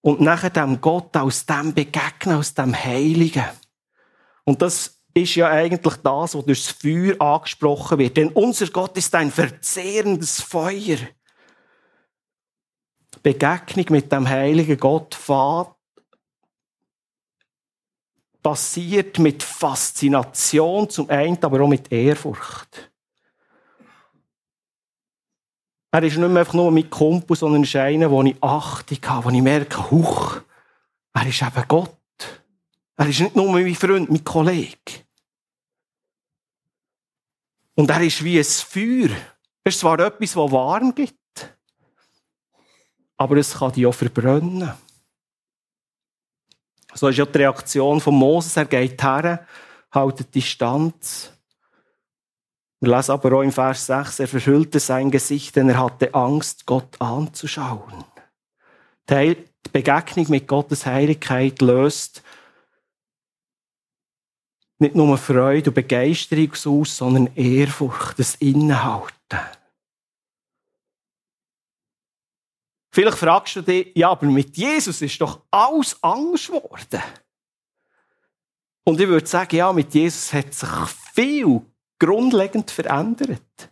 [0.00, 3.44] Und nachher dem Gott aus dem begegnen, aus dem Heiligen.
[4.44, 8.16] Und das ist ja eigentlich das, was durch das Feuer angesprochen wird.
[8.16, 10.98] Denn unser Gott ist ein verzehrendes Feuer.
[13.22, 15.74] Begegnung mit dem heiligen Gott fährt,
[18.42, 22.87] passiert mit Faszination zum einen, aber auch mit Ehrfurcht.
[25.90, 29.24] Er ist nicht mehr einfach nur mein Kumpel, sondern ist einer, wo ich Achtung habe,
[29.24, 30.40] wo ich merke, huch,
[31.14, 31.96] er ist eben Gott.
[32.96, 35.04] Er ist nicht nur mein Freund, mein Kollege.
[37.74, 39.16] Und er ist wie ein Feuer.
[39.64, 41.16] Er ist zwar etwas, das warm gibt,
[43.16, 44.72] aber es kann dich auch verbrennen.
[46.94, 48.56] So ist ja die Reaktion von Moses.
[48.56, 49.46] Er geht her,
[49.92, 51.32] haltet Distanz.
[52.80, 56.64] Wir lesen aber auch im Vers 6, er verhüllte sein Gesicht, denn er hatte Angst,
[56.64, 58.04] Gott anzuschauen.
[59.10, 59.36] Die
[59.72, 62.22] Begegnung mit Gottes Heiligkeit löst
[64.78, 69.40] nicht nur Freude und Begeisterung aus, sondern Ehrfurcht, das Innehalten.
[72.92, 77.02] Vielleicht fragst du dich, ja, aber mit Jesus ist doch alles Angst geworden.
[78.84, 80.68] Und ich würde sagen, ja, mit Jesus hat sich
[81.12, 81.60] viel
[81.98, 83.70] grundlegend verändert.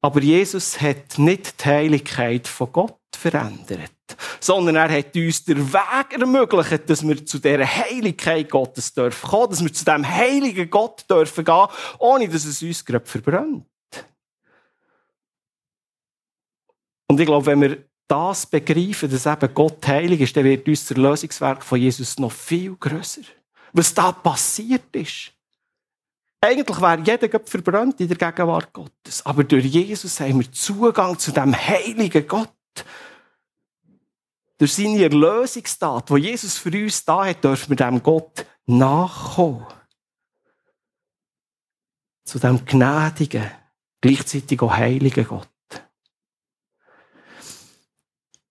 [0.00, 3.92] Aber Jesus hat nicht die Heiligkeit von Gott verändert,
[4.40, 9.50] sondern er hat uns den Weg ermöglicht, dass wir zu dieser Heiligkeit Gottes dürfen kommen,
[9.50, 13.64] dass wir zu diesem heiligen Gott dürfen gehen, ohne dass es uns gerade verbrennt.
[17.06, 20.94] Und ich glaube, wenn wir das begreifen, dass eben Gott heilig ist, dann wird unser
[20.96, 23.22] Lösungswerk von Jesus noch viel grösser.
[23.72, 25.32] Was da passiert ist.
[26.44, 29.24] Eigentlich wäre jeder verbrannt in der Gegenwart Gottes.
[29.24, 32.50] Aber durch Jesus haben wir Zugang zu dem heiligen Gott.
[34.58, 39.66] Durch seine Erlösungstat, die Jesus für uns da hat, dürfen wir dem Gott nachkommen.
[42.24, 43.48] Zu dem gnädigen,
[44.00, 45.51] gleichzeitig auch heiligen Gott.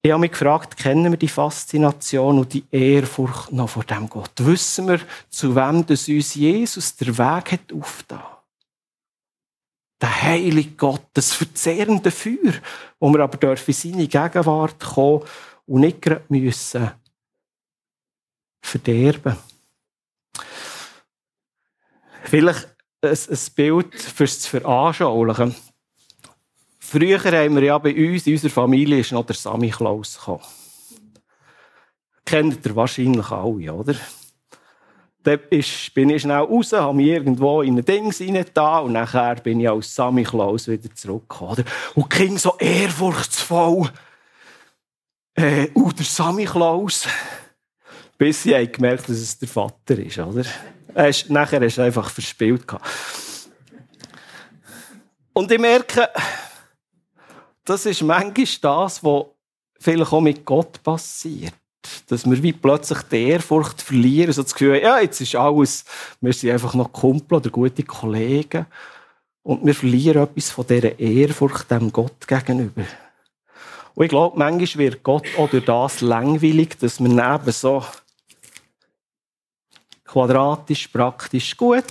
[0.04, 4.32] Ich habe mich gefragt, kennen wir die Faszination und die Ehrfurcht noch vor dem Gott?
[4.38, 8.24] Wissen wir, zu wem das uns Jesus der Weg hat aufgetan?
[10.02, 12.54] Der heilige Gott, das verzehrende Feuer,
[13.00, 15.24] wo wir aber in seine Gegenwart kommen
[15.68, 16.92] und nicht gerade müssen
[18.64, 19.38] verderben.
[22.24, 22.68] Vielleicht
[23.04, 25.56] ein Bild fürs Veranschaulichen.
[26.92, 30.44] Früher haben wir ja bei uns, in unserer Familie, ist noch der Sammy Klaus gekommen.
[32.26, 33.96] Kennt ihr wahrscheinlich alle, oder?
[35.24, 35.40] Dann
[35.94, 39.62] bin ich schnell raus, habe mich irgendwo in ein Ding rein da und nachher bin
[39.62, 41.52] ich als Sammy Klaus wieder zurückgekommen.
[41.54, 41.64] Oder?
[41.96, 43.90] Und Kinder so ehrfurchtsvoll.
[45.36, 47.08] Äh, uh, der Sammy Klaus.
[48.18, 50.44] Bis sie gemerkt dass es der Vater ist, oder?
[50.94, 52.66] Er ist, nachher ist er einfach verspielt.
[55.32, 56.10] Und ich merke,
[57.66, 59.26] das ist manchmal das, was
[59.80, 61.54] vielleicht auch mit Gott passiert.
[62.08, 65.84] Dass wir wie plötzlich die Ehrfurcht verlieren, so das Gefühl, ja, jetzt ist alles,
[66.20, 68.68] wir sind einfach noch Kumpel oder gute Kollegen.
[69.44, 72.84] Und wir verlieren etwas von dieser Ehrfurcht dem Gott gegenüber.
[73.96, 77.84] Und ich glaube, manchmal wird Gott durch das langweilig, dass wir neben so
[80.06, 81.84] quadratisch, praktisch gut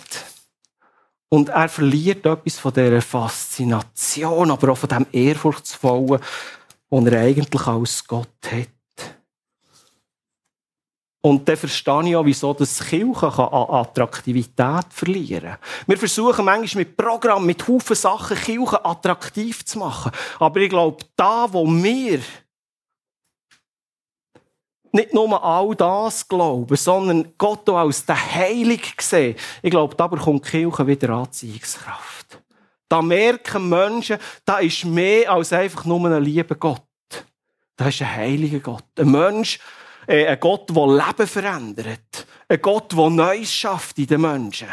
[1.31, 6.21] und er verliert etwas von dieser Faszination, aber auch von dem Ehrfurchtsvollen,
[6.90, 8.69] den er eigentlich als Gott hat.
[11.23, 15.59] Und dann verstehe ich auch, wieso das Kirche an Attraktivität verlieren kann.
[15.87, 20.12] Wir versuchen manchmal mit Programmen, mit Haufen Sachen Kirche attraktiv zu machen.
[20.38, 22.21] Aber ich glaube, da, wo wir
[24.92, 29.37] nicht nur all das glauben, sondern Gott auch als der Heilig sehen.
[29.62, 32.40] Ich glaube, da bekommt die Kirche wieder Anziehungskraft.
[32.88, 36.83] Da merken Menschen, da ist mehr als einfach nur ein lieber Gott.
[37.76, 38.85] Da ist ein heiliger Gott.
[38.98, 39.59] Ein Mensch,
[40.07, 42.26] äh, ein Gott, der Leben verändert.
[42.48, 44.68] Ein Gott, der Neues schafft in den Menschen.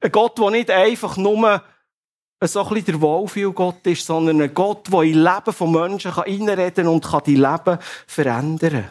[0.00, 1.62] Ein Gott, der nicht einfach nur
[2.42, 6.86] so ein bisschen der Wohlfühl-Gott ist, sondern ein Gott, der in Leben von Menschen kann
[6.86, 8.90] und kann die Leben verändern kann.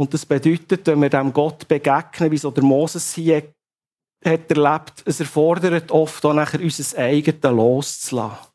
[0.00, 3.52] Und das bedeutet, wenn wir dem Gott begegnen, wie so der Moses hier
[4.24, 8.46] hat erlebt, es erfordert oft auch nachher unser eigenes loszulassen.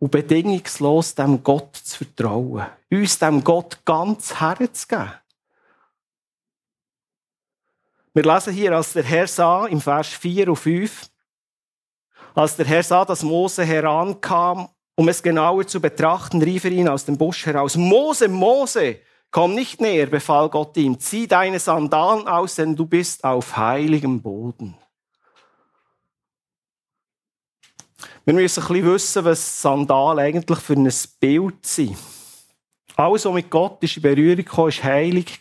[0.00, 2.66] Und bedingungslos dem Gott zu vertrauen.
[2.90, 5.12] Uns dem Gott ganz herzugeben.
[8.12, 11.08] Wir lesen hier, als der Herr sah, im Vers 4 und 5,
[12.34, 16.88] als der Herr sah, dass Mose herankam, um es genauer zu betrachten, rief er ihn
[16.88, 18.98] aus dem Busch heraus, Mose, Mose!
[19.36, 24.22] Komm nicht näher, befahl Gott ihm, zieh deine Sandalen aus, denn du bist auf heiligem
[24.22, 24.74] Boden.
[28.24, 31.98] Wir müssen ein bisschen wissen, was Sandalen eigentlich für ein Bild sind.
[32.96, 35.38] Alles, was mit Gott in Berührung kam, war heilig.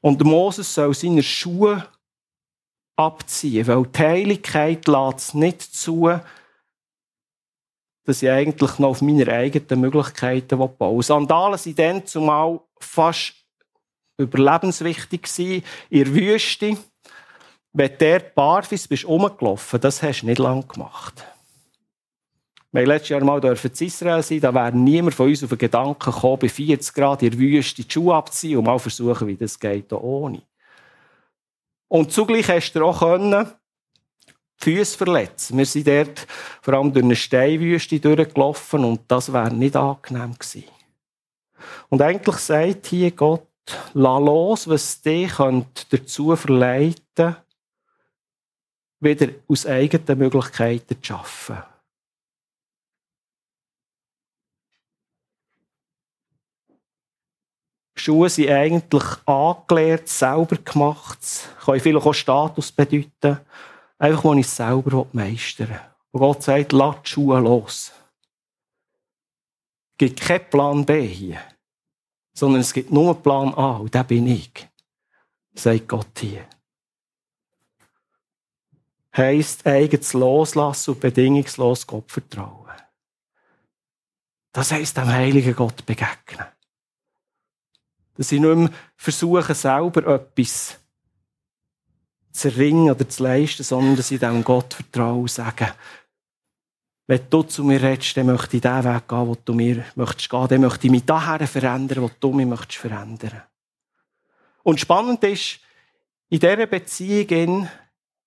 [0.00, 1.86] Und Moses soll seine Schuhe
[2.96, 6.10] abziehen, weil die Heiligkeit lässt nicht zu,
[8.04, 11.02] dass ich eigentlich noch auf meine eigenen Möglichkeiten bauen will.
[11.02, 13.34] Sandalen waren dann zumal fast
[14.18, 16.76] überlebenswichtig in der Wüste.
[17.72, 21.24] wenn der barfuß bist rumgelaufen, das hast du nicht lange gemacht.
[22.72, 26.12] Wir letztes Jahr mal in Israel sein, da wäre niemand von uns auf den Gedanken
[26.12, 29.58] gekommen, bei 40 Grad in der Wüste die Schuhe abzuziehen und mal versuchen, wie das
[29.58, 30.42] geht, auch ohne.
[31.88, 33.50] Und zugleich hast du auch können,
[34.60, 35.56] Füße verletzen.
[35.58, 36.26] Wir sind dort
[36.60, 40.64] vor allem durch eine Steinwüste durchgelaufen und das wäre nicht angenehm gewesen.
[41.88, 43.46] Und eigentlich sagt hier Gott,
[43.94, 45.32] lass los, was dich
[45.90, 47.36] dazu verleiten
[49.00, 51.64] wieder aus eigenen Möglichkeiten zu arbeiten.
[57.96, 61.18] Schuhe sind eigentlich angelehrt, selber gemacht.
[61.64, 63.40] Können vielleicht auch Status bedeuten.
[64.00, 65.80] Einfach, wo ich selber meistern will.
[66.12, 67.92] Und Gott sagt, lass die Schuhe los.
[69.92, 71.40] Es gibt keinen Plan B hier.
[72.32, 73.76] Sondern es gibt nur Plan A.
[73.76, 74.66] Und der bin ich.
[75.54, 76.46] Sagt Gott hier.
[79.14, 82.70] Heisst, eigenes Loslassen und bedingungslos Gott vertrauen.
[84.52, 86.46] Das heisst, dem heiligen Gott begegnen.
[88.14, 90.80] Dass ich nicht mehr versuche, selber etwas
[92.32, 95.72] zu ringen oder zu leisten, sondern dass ich dem Gott vertraue und sage,
[97.06, 100.30] wenn du zu mir redest, dann möchte ich den Weg gehen, wo du mir möchtest
[100.30, 100.46] gehen.
[100.48, 103.42] Dann möchte ich mich daher verändern, wo du mich möchtest verändern.
[104.62, 105.58] Und spannend ist,
[106.28, 107.68] in dieser Beziehung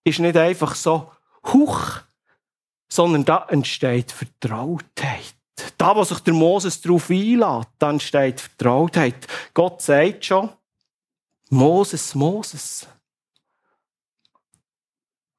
[0.04, 1.10] ist nicht einfach so,
[1.46, 2.02] huch,
[2.90, 5.34] sondern da entsteht Vertrautheit.
[5.78, 9.28] Da, wo sich der Moses darauf einlädt, dann entsteht Vertrautheit.
[9.54, 10.50] Gott sagt schon,
[11.50, 12.88] Moses, Moses.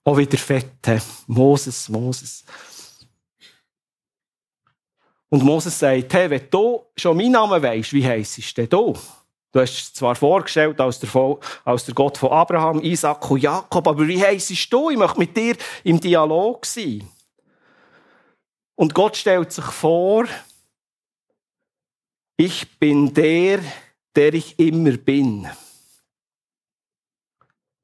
[0.05, 1.01] Auch wieder fette.
[1.27, 2.45] Moses, Moses.
[5.31, 8.95] Und Moses sagt, hey, wenn du schon meinen Namen weisst, wie heisst denn du?
[9.51, 13.87] Du hast es zwar vorgestellt als der, als der Gott von Abraham, Isaac und Jakob,
[13.89, 14.91] aber wie heisst du?
[14.91, 17.09] Ich möchte mit dir im Dialog sein.
[18.75, 20.27] Und Gott stellt sich vor,
[22.37, 23.61] ich bin der,
[24.15, 25.49] der ich immer bin.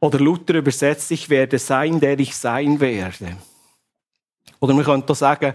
[0.01, 3.36] Oder Luther übersetzt, ich werde sein, der ich sein werde.
[4.59, 5.55] Oder man könnte auch sagen,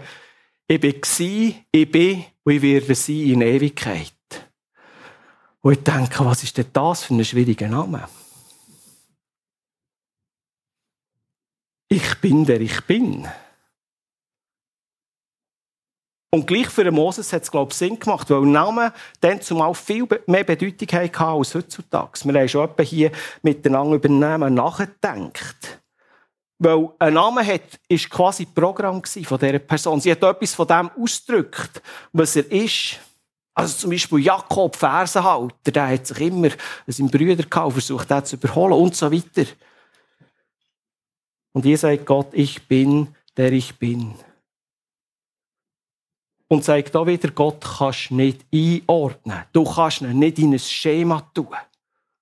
[0.68, 4.12] ich bin gsi, ich bin und ich werde sein in Ewigkeit.
[5.60, 8.08] Und ich denke, was ist denn das für ein schwieriger Name?
[11.88, 13.26] Ich bin der ich bin.
[16.36, 20.06] Und gleich für Moses hat es, glaube ich, Sinn gemacht, weil Namen dann zumal viel
[20.26, 22.24] mehr Bedeutung hatten als heutzutage.
[22.24, 23.10] Wir haben schon hier
[23.40, 25.80] miteinander über Namen nachgedacht.
[26.58, 29.98] Weil ein Name hat, ist quasi Programm von dieser Person.
[29.98, 31.80] Sie hat etwas von dem ausgedrückt,
[32.12, 33.00] was er ist.
[33.54, 36.50] Also zum Beispiel Jakob, Fersenhalter, der hat sich immer
[36.86, 39.50] seinen Brüder gehabt, versucht, den zu überholen und so weiter.
[41.54, 44.16] Und ihr sagt Gott, ich bin, der ich bin.
[46.48, 49.44] Und sagt da wieder, Gott kannst nicht einordnen.
[49.52, 51.54] Du kannst ihn nicht in ein Schema tun.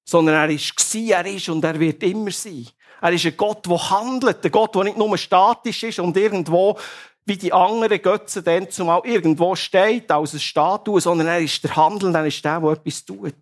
[0.05, 2.66] Sondern er ist gewesen, er ist und er wird immer sein.
[3.01, 4.45] Er ist ein Gott, der handelt.
[4.45, 6.79] Ein Gott, der nicht nur statisch ist und irgendwo
[7.27, 11.75] wie die anderen Götzen dann zumal irgendwo steht, als eine Statue, sondern er ist der
[11.75, 13.35] Handelnde, er ist der, der etwas tut.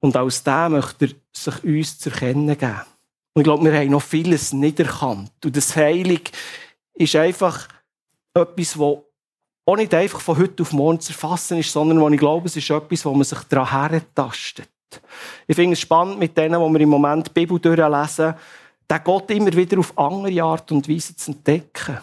[0.00, 2.80] Und aus dem möchte er sich uns zu erkennen geben.
[3.32, 5.32] Und ich glaube, wir haben noch vieles nicht erkannt.
[5.44, 6.32] Und das Heilig
[6.94, 7.68] ist einfach
[8.34, 12.18] etwas, das auch nicht einfach von heute auf morgen zu erfassen ist, sondern wo ich
[12.18, 14.68] glaube, es ist etwas, wo man sich daran hertastet.
[15.46, 18.34] Ich finde es spannend mit denen, wo wir im Moment die Bibel durchlesen,
[18.90, 21.98] den Gott immer wieder auf andere Art und Weise zu entdecken.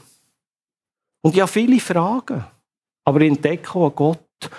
[1.22, 2.46] Und ich habe viele Fragen,
[3.04, 4.50] aber ich entdecke auch einen Gott,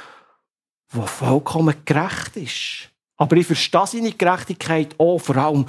[0.92, 2.90] der vollkommen gerecht ist.
[3.16, 5.66] Aber ich verstehe seine Gerechtigkeit auch vor allem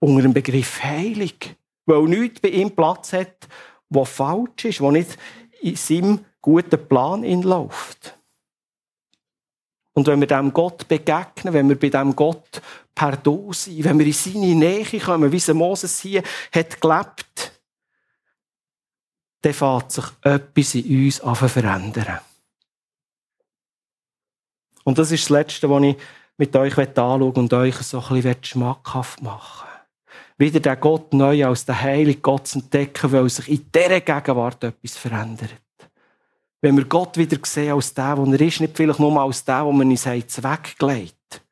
[0.00, 1.54] unter dem Begriff heilig,
[1.86, 3.48] weil nichts bei ihm Platz hat,
[3.94, 5.18] was falsch ist, was nicht
[5.60, 8.18] in seinem guten Plan läuft.
[9.94, 12.62] Und wenn wir dem Gott begegnen, wenn wir bei dem Gott
[12.94, 16.22] per Du sind, wenn wir in seine Nähe kommen, wie es Moses hier
[16.52, 17.60] hat gelebt,
[19.42, 22.20] dann fängt sich etwas in uns an zu verändern.
[24.84, 25.96] Und das ist das Letzte, was ich
[26.38, 29.71] mit euch anschauen und euch so ein bisschen schmackhaft machen
[30.42, 34.64] Wieder den Gott neu als den heiligen Gott zu entdecken, weil sich in dieser Gegenwart
[34.64, 35.54] etwas verändert.
[36.60, 39.64] Wenn wir Gott wieder sehen als der, wo er ist, nicht vielleicht nur als der,
[39.64, 41.44] wo man uns weggelegt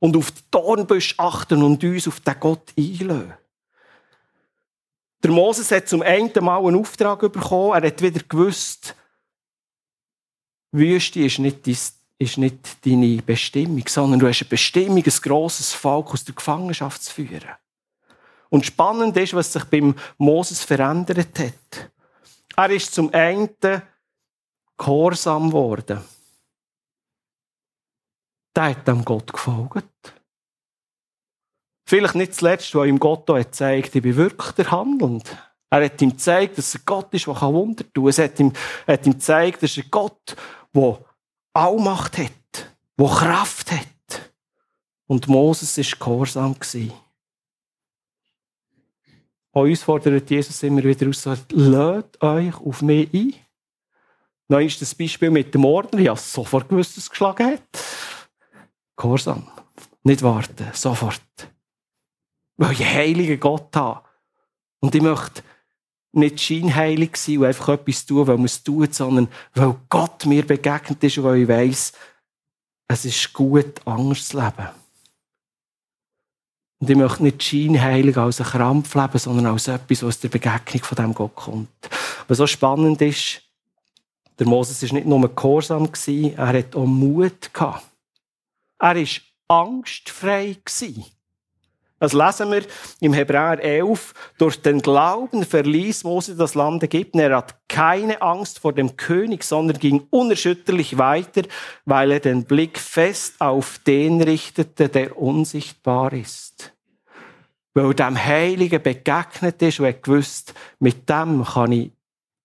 [0.00, 3.34] Und auf die Dornbüsche achten und uns auf den Gott einlösen.
[5.22, 7.80] Der Moses hat zum einen Mal einen Auftrag bekommen.
[7.80, 8.96] Er hat wieder gewusst,
[10.72, 11.78] Wüste ist nicht dein,
[12.18, 17.04] ist nicht deine Bestimmung, sondern du hast eine Bestimmung, ein grosses Volk aus der Gefangenschaft
[17.04, 17.54] zu führen.
[18.50, 21.90] Und spannend ist, was sich beim Moses verändert hat.
[22.56, 23.50] Er ist zum einen
[24.76, 26.00] gehorsam geworden.
[28.56, 29.84] Der hat dem Gott gefolgt.
[31.86, 35.24] Vielleicht nicht zuletzt, weil ihm Gott auch gezeigt hat, bin wirklich der Handelnd.
[35.70, 38.08] Er hat ihm gezeigt, dass er Gott ist, der Wunder tun kann.
[38.10, 38.52] Es hat ihm,
[38.86, 40.36] hat ihm gezeigt, dass er Gott,
[40.74, 40.98] der
[41.52, 44.32] Allmacht hat, der Kraft hat.
[45.06, 46.56] Und Moses war gehorsam.
[49.58, 53.34] Auch uns fordert Jesus immer wieder aus, lädt euch auf mich ein.
[54.46, 55.98] Dann ist das Beispiel mit dem Ordner.
[55.98, 57.84] Ich sofort gewusst, dass es geschlagen hat.
[58.96, 59.48] Gehorsam.
[60.04, 61.20] Nicht warten, sofort.
[62.56, 64.02] Weil ich einen heiligen Gott habe.
[64.78, 65.42] Und ich möchte
[66.12, 70.46] nicht scheinheilig sein und einfach etwas tun, weil man es tut, sondern weil Gott mir
[70.46, 71.92] begegnet ist und weil ich weiss,
[72.86, 74.68] es ist gut, anders zu leben.
[76.80, 80.28] Und ich möchte nicht scheinheilig als ein Krampf leben, sondern als etwas, was aus der
[80.28, 81.68] Begegnung von dem Gott kommt.
[82.28, 83.42] Was so spannend ist,
[84.38, 87.50] der Moses war nicht nur gehorsam, er hatte auch Mut.
[87.54, 87.82] Er
[88.78, 88.96] war
[89.48, 90.56] angstfrei.
[92.00, 92.64] Das lesen wir
[93.00, 94.14] im Hebräer 11.
[94.38, 97.18] Durch den Glauben verließ Mose das Land Ägypten.
[97.18, 101.42] Er hat keine Angst vor dem König, sondern ging unerschütterlich weiter,
[101.84, 106.72] weil er den Blick fest auf den richtete, der unsichtbar ist.
[107.74, 111.90] Weil dem Heiligen begegnet ist und er gewusst, mit dem kann ich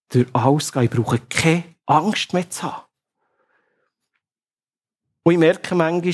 [0.10, 0.84] durch alles gehen.
[0.84, 2.84] Ich brauche keine Angst mehr zu haben.
[5.24, 6.14] Und ich merke manchmal,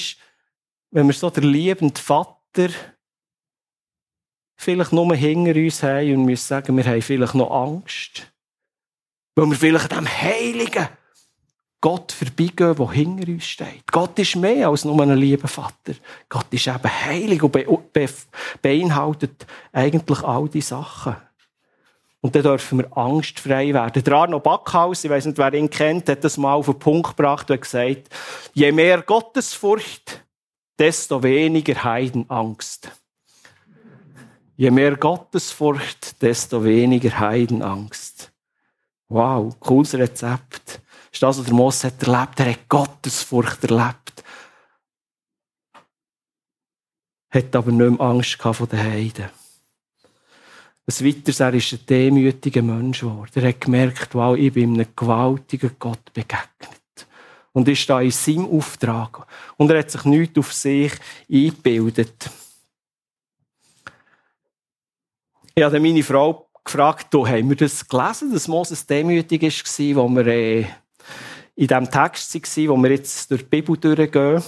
[0.92, 2.70] wenn wir so der liebende Vater
[4.60, 8.28] vielleicht nur hinter uns haben und müssen sagen, wir haben vielleicht noch Angst.
[9.36, 10.89] Weil wir vielleicht dem Heiligen
[11.80, 13.89] Gott vorbeigehen, der hinter uns steht.
[13.89, 15.93] Gott ist mehr als nur ein lieber Vater.
[16.28, 17.55] Gott ist eben heilig und
[18.62, 21.16] beinhaltet eigentlich all die Sachen.
[22.20, 24.03] Und dann dürfen wir angstfrei werden.
[24.03, 27.16] Der Arno Backhaus, ich weiß nicht, wer ihn kennt, hat das mal auf den Punkt
[27.16, 28.10] gebracht und gesagt,
[28.53, 30.26] je mehr Gottesfurcht,
[30.78, 32.91] desto weniger Heidenangst.
[34.60, 38.30] Je mehr Gottesfurcht, desto weniger Heidenangst.
[39.07, 40.68] Wow, cooles Rezept.
[40.68, 42.39] Das ist das, was der Mose hat erlebt.
[42.41, 44.22] Er hat Gottesfurcht erlebt.
[47.30, 49.30] Hat aber nicht mehr Angst vor den Heiden.
[50.86, 53.32] Ein weiteres, er ist ein demütiger Mensch geworden.
[53.36, 57.07] Er hat gemerkt, wow, ich bin einem gewaltigen Gott begegnet.
[57.53, 59.26] Und ist da in seinem Auftrag.
[59.55, 60.91] Und er hat sich nichts auf sich
[61.32, 62.30] eingebildet.
[65.60, 70.28] Ich habe meine Frau gefragt, haben wir das gelesen, dass Moses demütig war, wo wir
[70.28, 74.41] äh, in diesem Text waren, wo wir jetzt durch die Bibel durchgehen.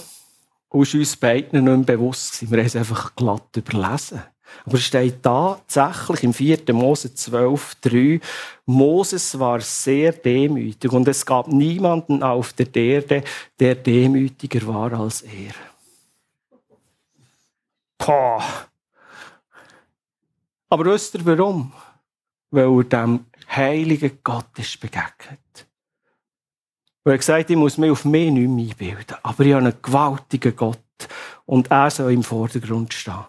[0.70, 2.50] Und ist uns beiden nicht mehr bewusst.
[2.50, 4.22] Wir haben es einfach glatt überlesen.
[4.64, 6.72] Aber es steht tatsächlich im 4.
[6.72, 8.20] Mose 12, 3,
[8.64, 13.22] Moses war sehr demütig und es gab niemanden auf der Erde,
[13.60, 15.52] der demütiger war als er.
[17.98, 18.42] Pah,
[20.72, 21.70] aber wisst ihr warum?
[22.50, 25.66] Weil er dem heiligen Gott ist begegnet.
[27.04, 29.16] Weil er gesagt ich muss mich auf mich nicht mehr einbilden.
[29.22, 30.78] Aber ich habe einen gewaltigen Gott.
[31.44, 33.26] Und er soll im Vordergrund stehen.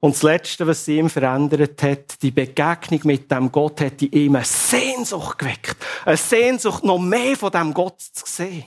[0.00, 4.12] Und das Letzte, was sie ihm verändert hat, die Begegnung mit dem Gott, hat in
[4.12, 5.76] ihm eine Sehnsucht geweckt.
[6.06, 8.64] Eine Sehnsucht, noch mehr von dem Gott zu sehen.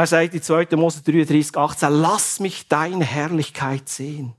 [0.00, 0.68] Er sagt in 2.
[0.76, 4.34] Mose 33, 18, lass mich deine Herrlichkeit sehen.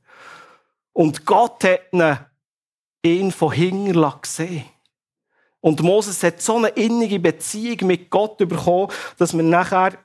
[0.91, 2.27] Und Gott hat
[3.03, 4.65] ihn von hinten gesehen.
[5.59, 9.99] Und Moses hat so eine innige Beziehung mit Gott bekommen, dass man nachher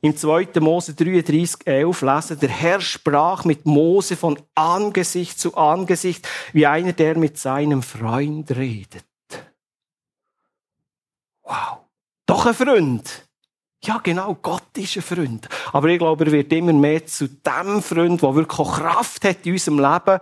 [0.00, 0.48] im 2.
[0.58, 6.94] Mose 33, 11 lesen, der Herr sprach mit Mose von Angesicht zu Angesicht, wie einer,
[6.94, 9.04] der mit seinem Freund redet.
[11.44, 11.78] Wow.
[12.26, 13.27] Doch ein Freund.
[13.84, 15.48] Ja, genau, Gott ist ein Freund.
[15.72, 19.46] Aber ich glaube, er wird immer mehr zu dem Freund, der wirklich auch Kraft hat
[19.46, 20.20] in unserem Leben,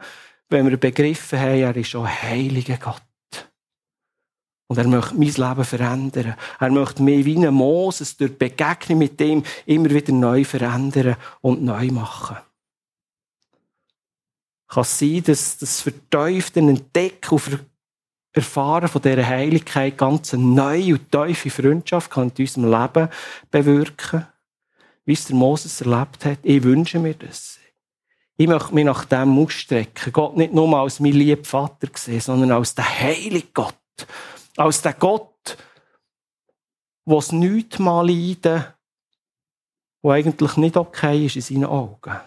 [0.48, 3.02] wenn wir begriffen haben, er ist auch ein heiliger Gott.
[4.68, 6.36] Und er möchte mein Leben verändern.
[6.58, 11.62] Er möchte mich wie ein Moses durch Begegnung mit ihm immer wieder neu verändern und
[11.62, 12.36] neu machen.
[14.68, 17.60] Kann sein, dass das verteufelte Entdecken und
[18.36, 23.08] Erfahren von dieser Heiligkeit ganz eine neue und tiefe Freundschaft kann in unserem Leben
[23.50, 24.26] bewirken,
[25.06, 26.40] wie es der Moses erlebt hat.
[26.42, 27.58] Ich wünsche mir das.
[28.36, 30.12] Ich möchte mich nach dem ausstrecken.
[30.12, 33.74] Gott nicht nur als mein lieber Vater sehen, sondern als der heilige Gott.
[34.58, 35.56] Als der Gott,
[37.06, 38.66] wo es nichts mal leiden,
[40.02, 42.20] wo eigentlich nicht okay ist in seinen Augen.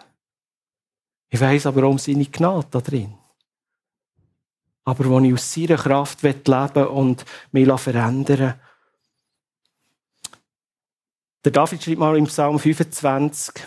[1.28, 3.14] Ich weiss aber um seine Gnade da drin.
[4.84, 8.54] Aber wo ich aus seiner Kraft leben und mich verändern
[11.44, 13.66] Der David schreibt mal im Psalm 25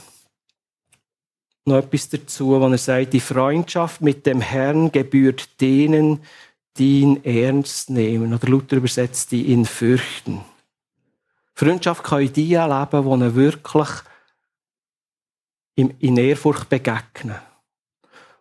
[1.66, 6.24] noch etwas dazu, wo er sagt, die Freundschaft mit dem Herrn gebührt denen,
[6.78, 8.34] die ihn ernst nehmen.
[8.34, 10.44] Oder Luther übersetzt, die ihn fürchten.
[11.56, 13.90] Freundschaft können die erleben, die wirklich
[15.76, 17.38] in Ehrfurcht begegnen.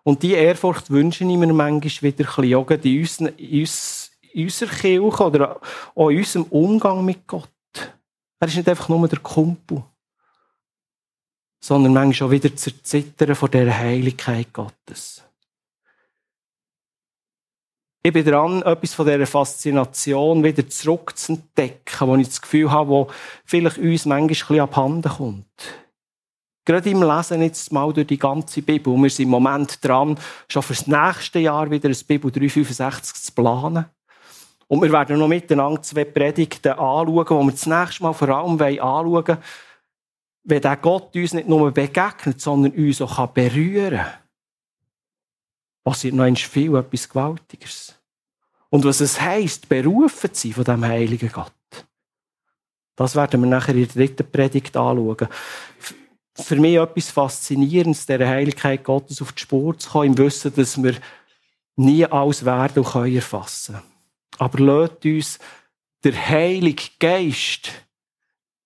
[0.04, 4.44] Und diese Ehrfurcht wünsche ich mir manchmal wieder ein bisschen in, uns, in, uns, in
[4.44, 5.60] unserer Kirche oder
[5.94, 7.48] auch in unserem Umgang mit Gott.
[8.40, 9.84] Er ist nicht einfach nur der Kumpel,
[11.60, 15.22] sondern manchmal auch wieder zu zittern vor der Heiligkeit Gottes.
[18.04, 23.08] Ich bin dran, etwas von dieser Faszination wieder zurückzuentdecken, wo ich das Gefühl habe, wo
[23.44, 25.81] vielleicht uns manchmal ein bisschen abhanden kommt.
[26.64, 28.94] Gerade im Lesen jetzt mal durch die ganze Bibel.
[28.96, 30.16] Wir sind im Moment dran,
[30.48, 33.86] schon fürs nächste Jahr wieder ein Bibel 365 zu planen.
[34.68, 38.60] Und wir werden noch miteinander zwei Predigten anschauen, wo wir das nächste Mal vor allem
[38.60, 39.38] anschauen wollen,
[40.44, 44.12] wenn der Gott uns nicht nur begegnet, sondern uns auch berühren kann.
[45.84, 47.98] Passiert noch viel etwas Gewaltiges.
[48.70, 51.52] Und was es heisst, berufen zu sein von diesem heiligen Gott.
[52.96, 55.28] Das werden wir nachher in der dritten Predigt anschauen
[56.34, 60.82] für mich etwas Faszinierendes, der Heiligkeit Gottes auf die Spur zu kommen, im Wissen, dass
[60.82, 60.96] wir
[61.76, 63.82] nie alles werden und können erfassen.
[64.38, 65.38] Aber lasst uns
[66.04, 67.70] der Heilige Geist,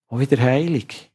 [0.09, 1.11] auch wieder heilig,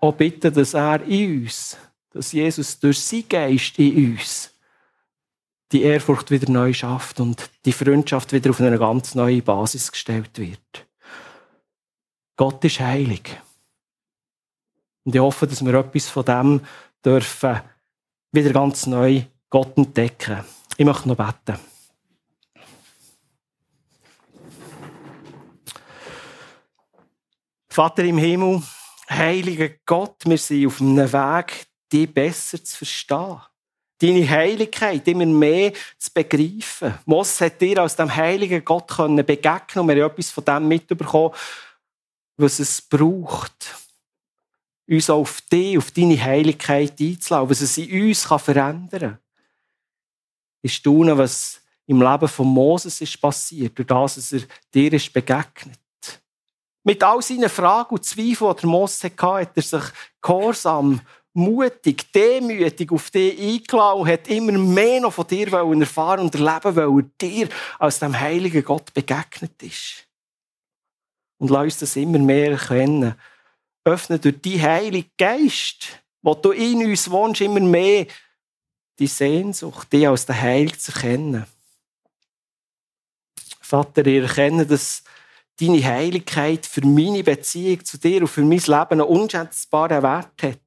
[0.00, 1.76] auch bitten, dass er in uns,
[2.10, 4.54] dass Jesus durch seinen Geist in uns
[5.72, 10.38] die Ehrfurcht wieder neu schafft und die Freundschaft wieder auf eine ganz neue Basis gestellt
[10.38, 10.87] wird.
[12.38, 13.36] Gott ist heilig.
[15.04, 16.60] Und ich hoffe, dass wir etwas von dem
[17.04, 17.60] dürfen
[18.30, 20.44] wieder ganz neu Gott entdecken.
[20.76, 21.58] Ich möchte noch beten.
[27.68, 28.62] Vater im Himmel,
[29.10, 33.40] heiliger Gott, wir sind auf einem Weg, dich besser zu verstehen.
[34.00, 36.94] Deine Heiligkeit immer mehr zu begreifen.
[37.04, 41.34] Moses hat dir aus dem heiligen Gott begegnen und wir haben etwas von dem mitbekommen,
[42.38, 43.74] was es braucht,
[44.88, 49.18] uns auf dich, auf deine Heiligkeit einzulassen, was es in uns kann verändern kann.
[50.62, 54.40] Ich staune, was im Leben von Moses ist passiert, durch das, dass er
[54.72, 55.78] dir ist begegnet.
[56.84, 59.84] Mit all seinen Fragen und Zweifeln, die der Moses hatte, hat er sich
[60.22, 61.00] gehorsam,
[61.34, 66.76] mutig, demütig auf dich eingeladen und hat immer mehr noch von dir erfahren und erleben,
[66.76, 70.07] weil er dir als dem heiligen Gott begegnet ist.
[71.38, 73.14] Und lass uns das immer mehr erkennen.
[73.84, 78.06] Öffne durch die Heilige Geist, wo du in uns wohnst, immer mehr
[78.98, 81.46] die Sehnsucht, die als der Heil zu erkennen.
[83.60, 85.04] Vater, ich erkenne, dass
[85.60, 90.58] deine Heiligkeit für meine Beziehung zu dir und für mein Leben einen unschätzbaren Wert hat.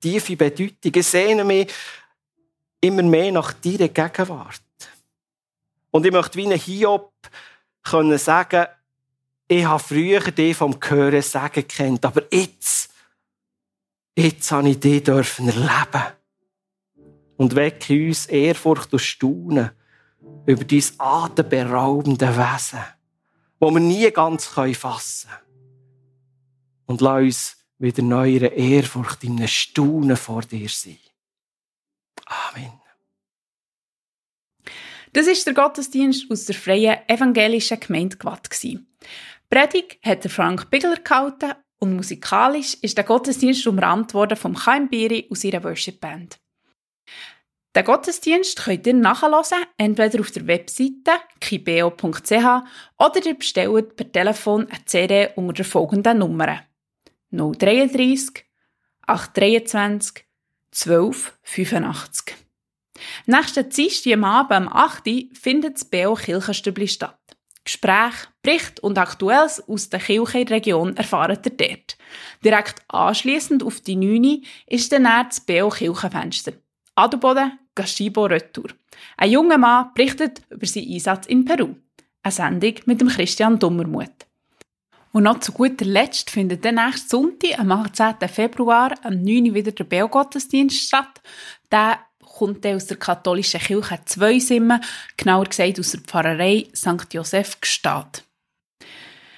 [0.00, 0.92] Tiefe Bedeutung.
[0.94, 1.72] Ich sehne mich
[2.80, 4.60] immer mehr nach deiner Gegenwart.
[5.90, 7.12] Und ich möchte wie ein Hiob
[7.82, 8.66] können sagen,
[9.52, 12.90] ich habe früher dich vom Hören sagen kennt, aber jetzt,
[14.16, 16.12] jetzt habe ich dich dürfen erleben.
[17.36, 19.70] Und wecke uns Ehrfurcht und Staunen
[20.46, 22.84] über dein atemberaubende Wesen,
[23.58, 25.42] wo wir nie ganz fassen können.
[26.86, 30.98] Und lass uns wieder neuere Ehrfurcht in einem Staunen vor dir sein.
[32.26, 32.72] Amen.
[35.12, 38.48] Das ist der Gottesdienst aus der Freien Evangelischen Gemeinde Gwatt.
[39.52, 45.28] Predigt hat Frank Bigler gehalten und musikalisch ist der Gottesdienst umrahmt worden vom Chaim Biri
[45.30, 46.40] aus ihrer Worship Band.
[47.76, 54.68] Den Gottesdienst könnt ihr nachhören, entweder auf der Webseite kibeo.ch oder ihr bestellt per Telefon
[54.70, 56.62] eine CD unter der folgenden Nummer
[57.30, 58.46] 033
[59.06, 60.24] 823
[60.70, 62.36] 12 85.
[63.26, 67.21] Nächsten Dienstag am Abend um 8 Uhr findet das BO Kirchenstübli statt.
[67.64, 71.96] Gespräche, Berichte und Aktuelles aus der Kirchenregion erfahren ihr dort.
[72.44, 76.52] Direkt anschliessend auf die 9 ist dann das BO Kirchenfenster.
[76.94, 78.70] Adelboden, Gashibo Retour.
[79.16, 81.74] Ein junger Mann berichtet über seinen Einsatz in Peru.
[82.22, 84.26] Eine Sendung mit dem Christian Dummermuth.
[85.12, 88.28] Und noch zu guter Letzt findet der nächste Sonntag, am 18.
[88.28, 89.54] Februar, am 9.
[89.54, 91.20] wieder der Beo-Gottesdienst statt.
[91.70, 91.98] Der
[92.38, 94.82] kommt aus der katholischen Kirche Zweisimmen,
[95.16, 97.12] genauer gesagt aus der Pfarrerei St.
[97.12, 98.24] Josef Gstaad.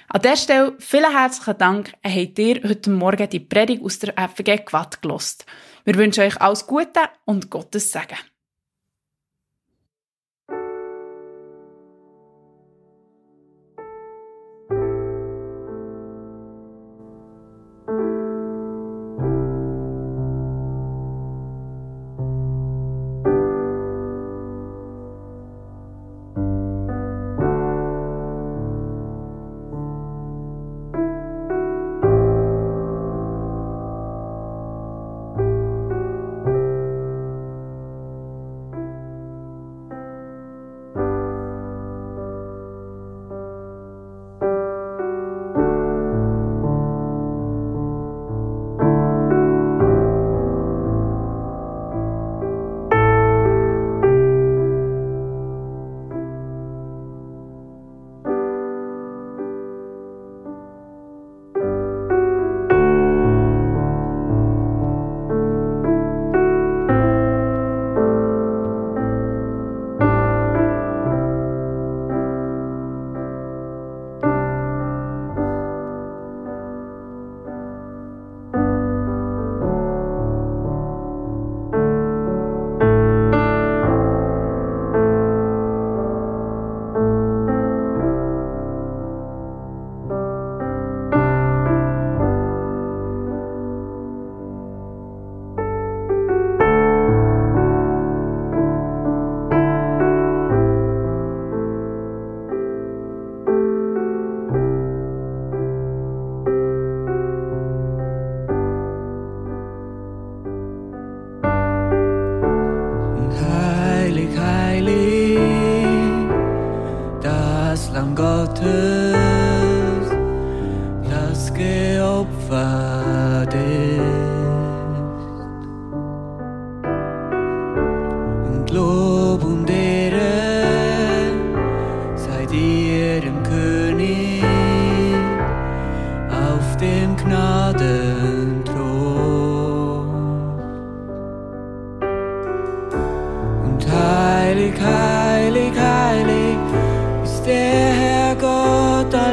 [0.07, 4.59] An dieser Stelle vielen herzlichen Dank, habt ihr heute Morgen die Predigt aus der FG
[4.59, 5.45] Quad gelost.
[5.83, 8.17] Wir wünschen euch alles Gute und Gottes Segen.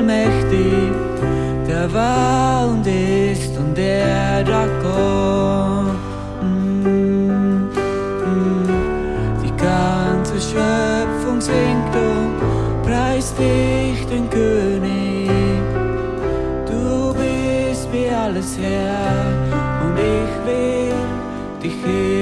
[0.02, 0.92] Allmächtig,
[1.66, 5.98] der war und ist und der da kommt.
[6.42, 7.68] Mm,
[8.24, 8.68] mm.
[9.42, 15.30] Die ganze Schöpfung singt und preist dich, den König.
[16.66, 19.26] Du bist wie alles Herr
[19.84, 20.94] und ich will
[21.62, 22.21] dich ehren.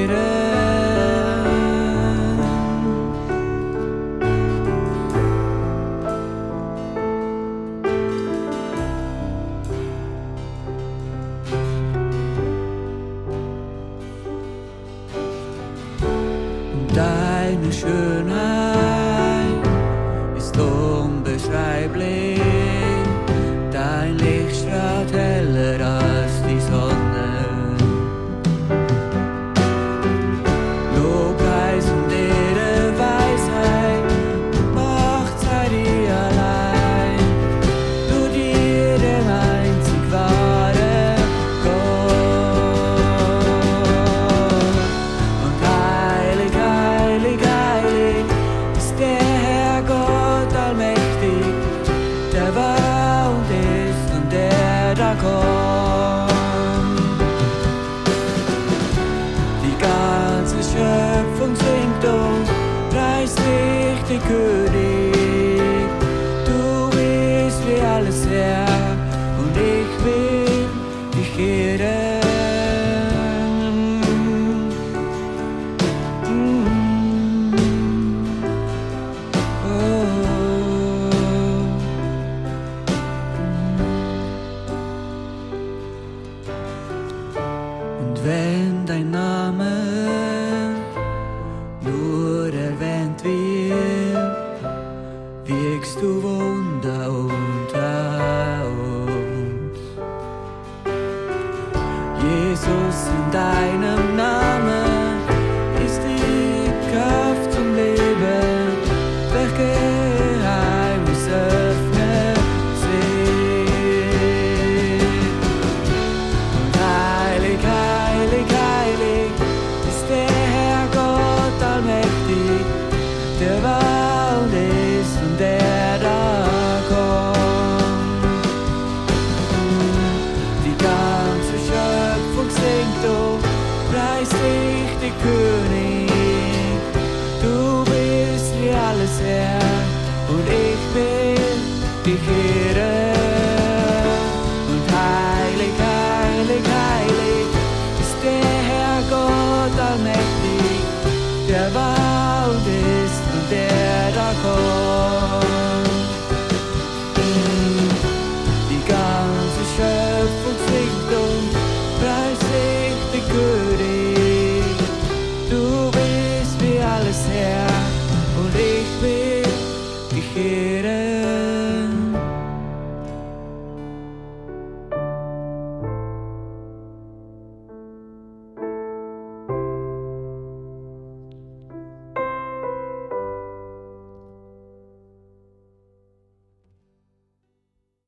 [88.30, 89.29] Wenn dein Name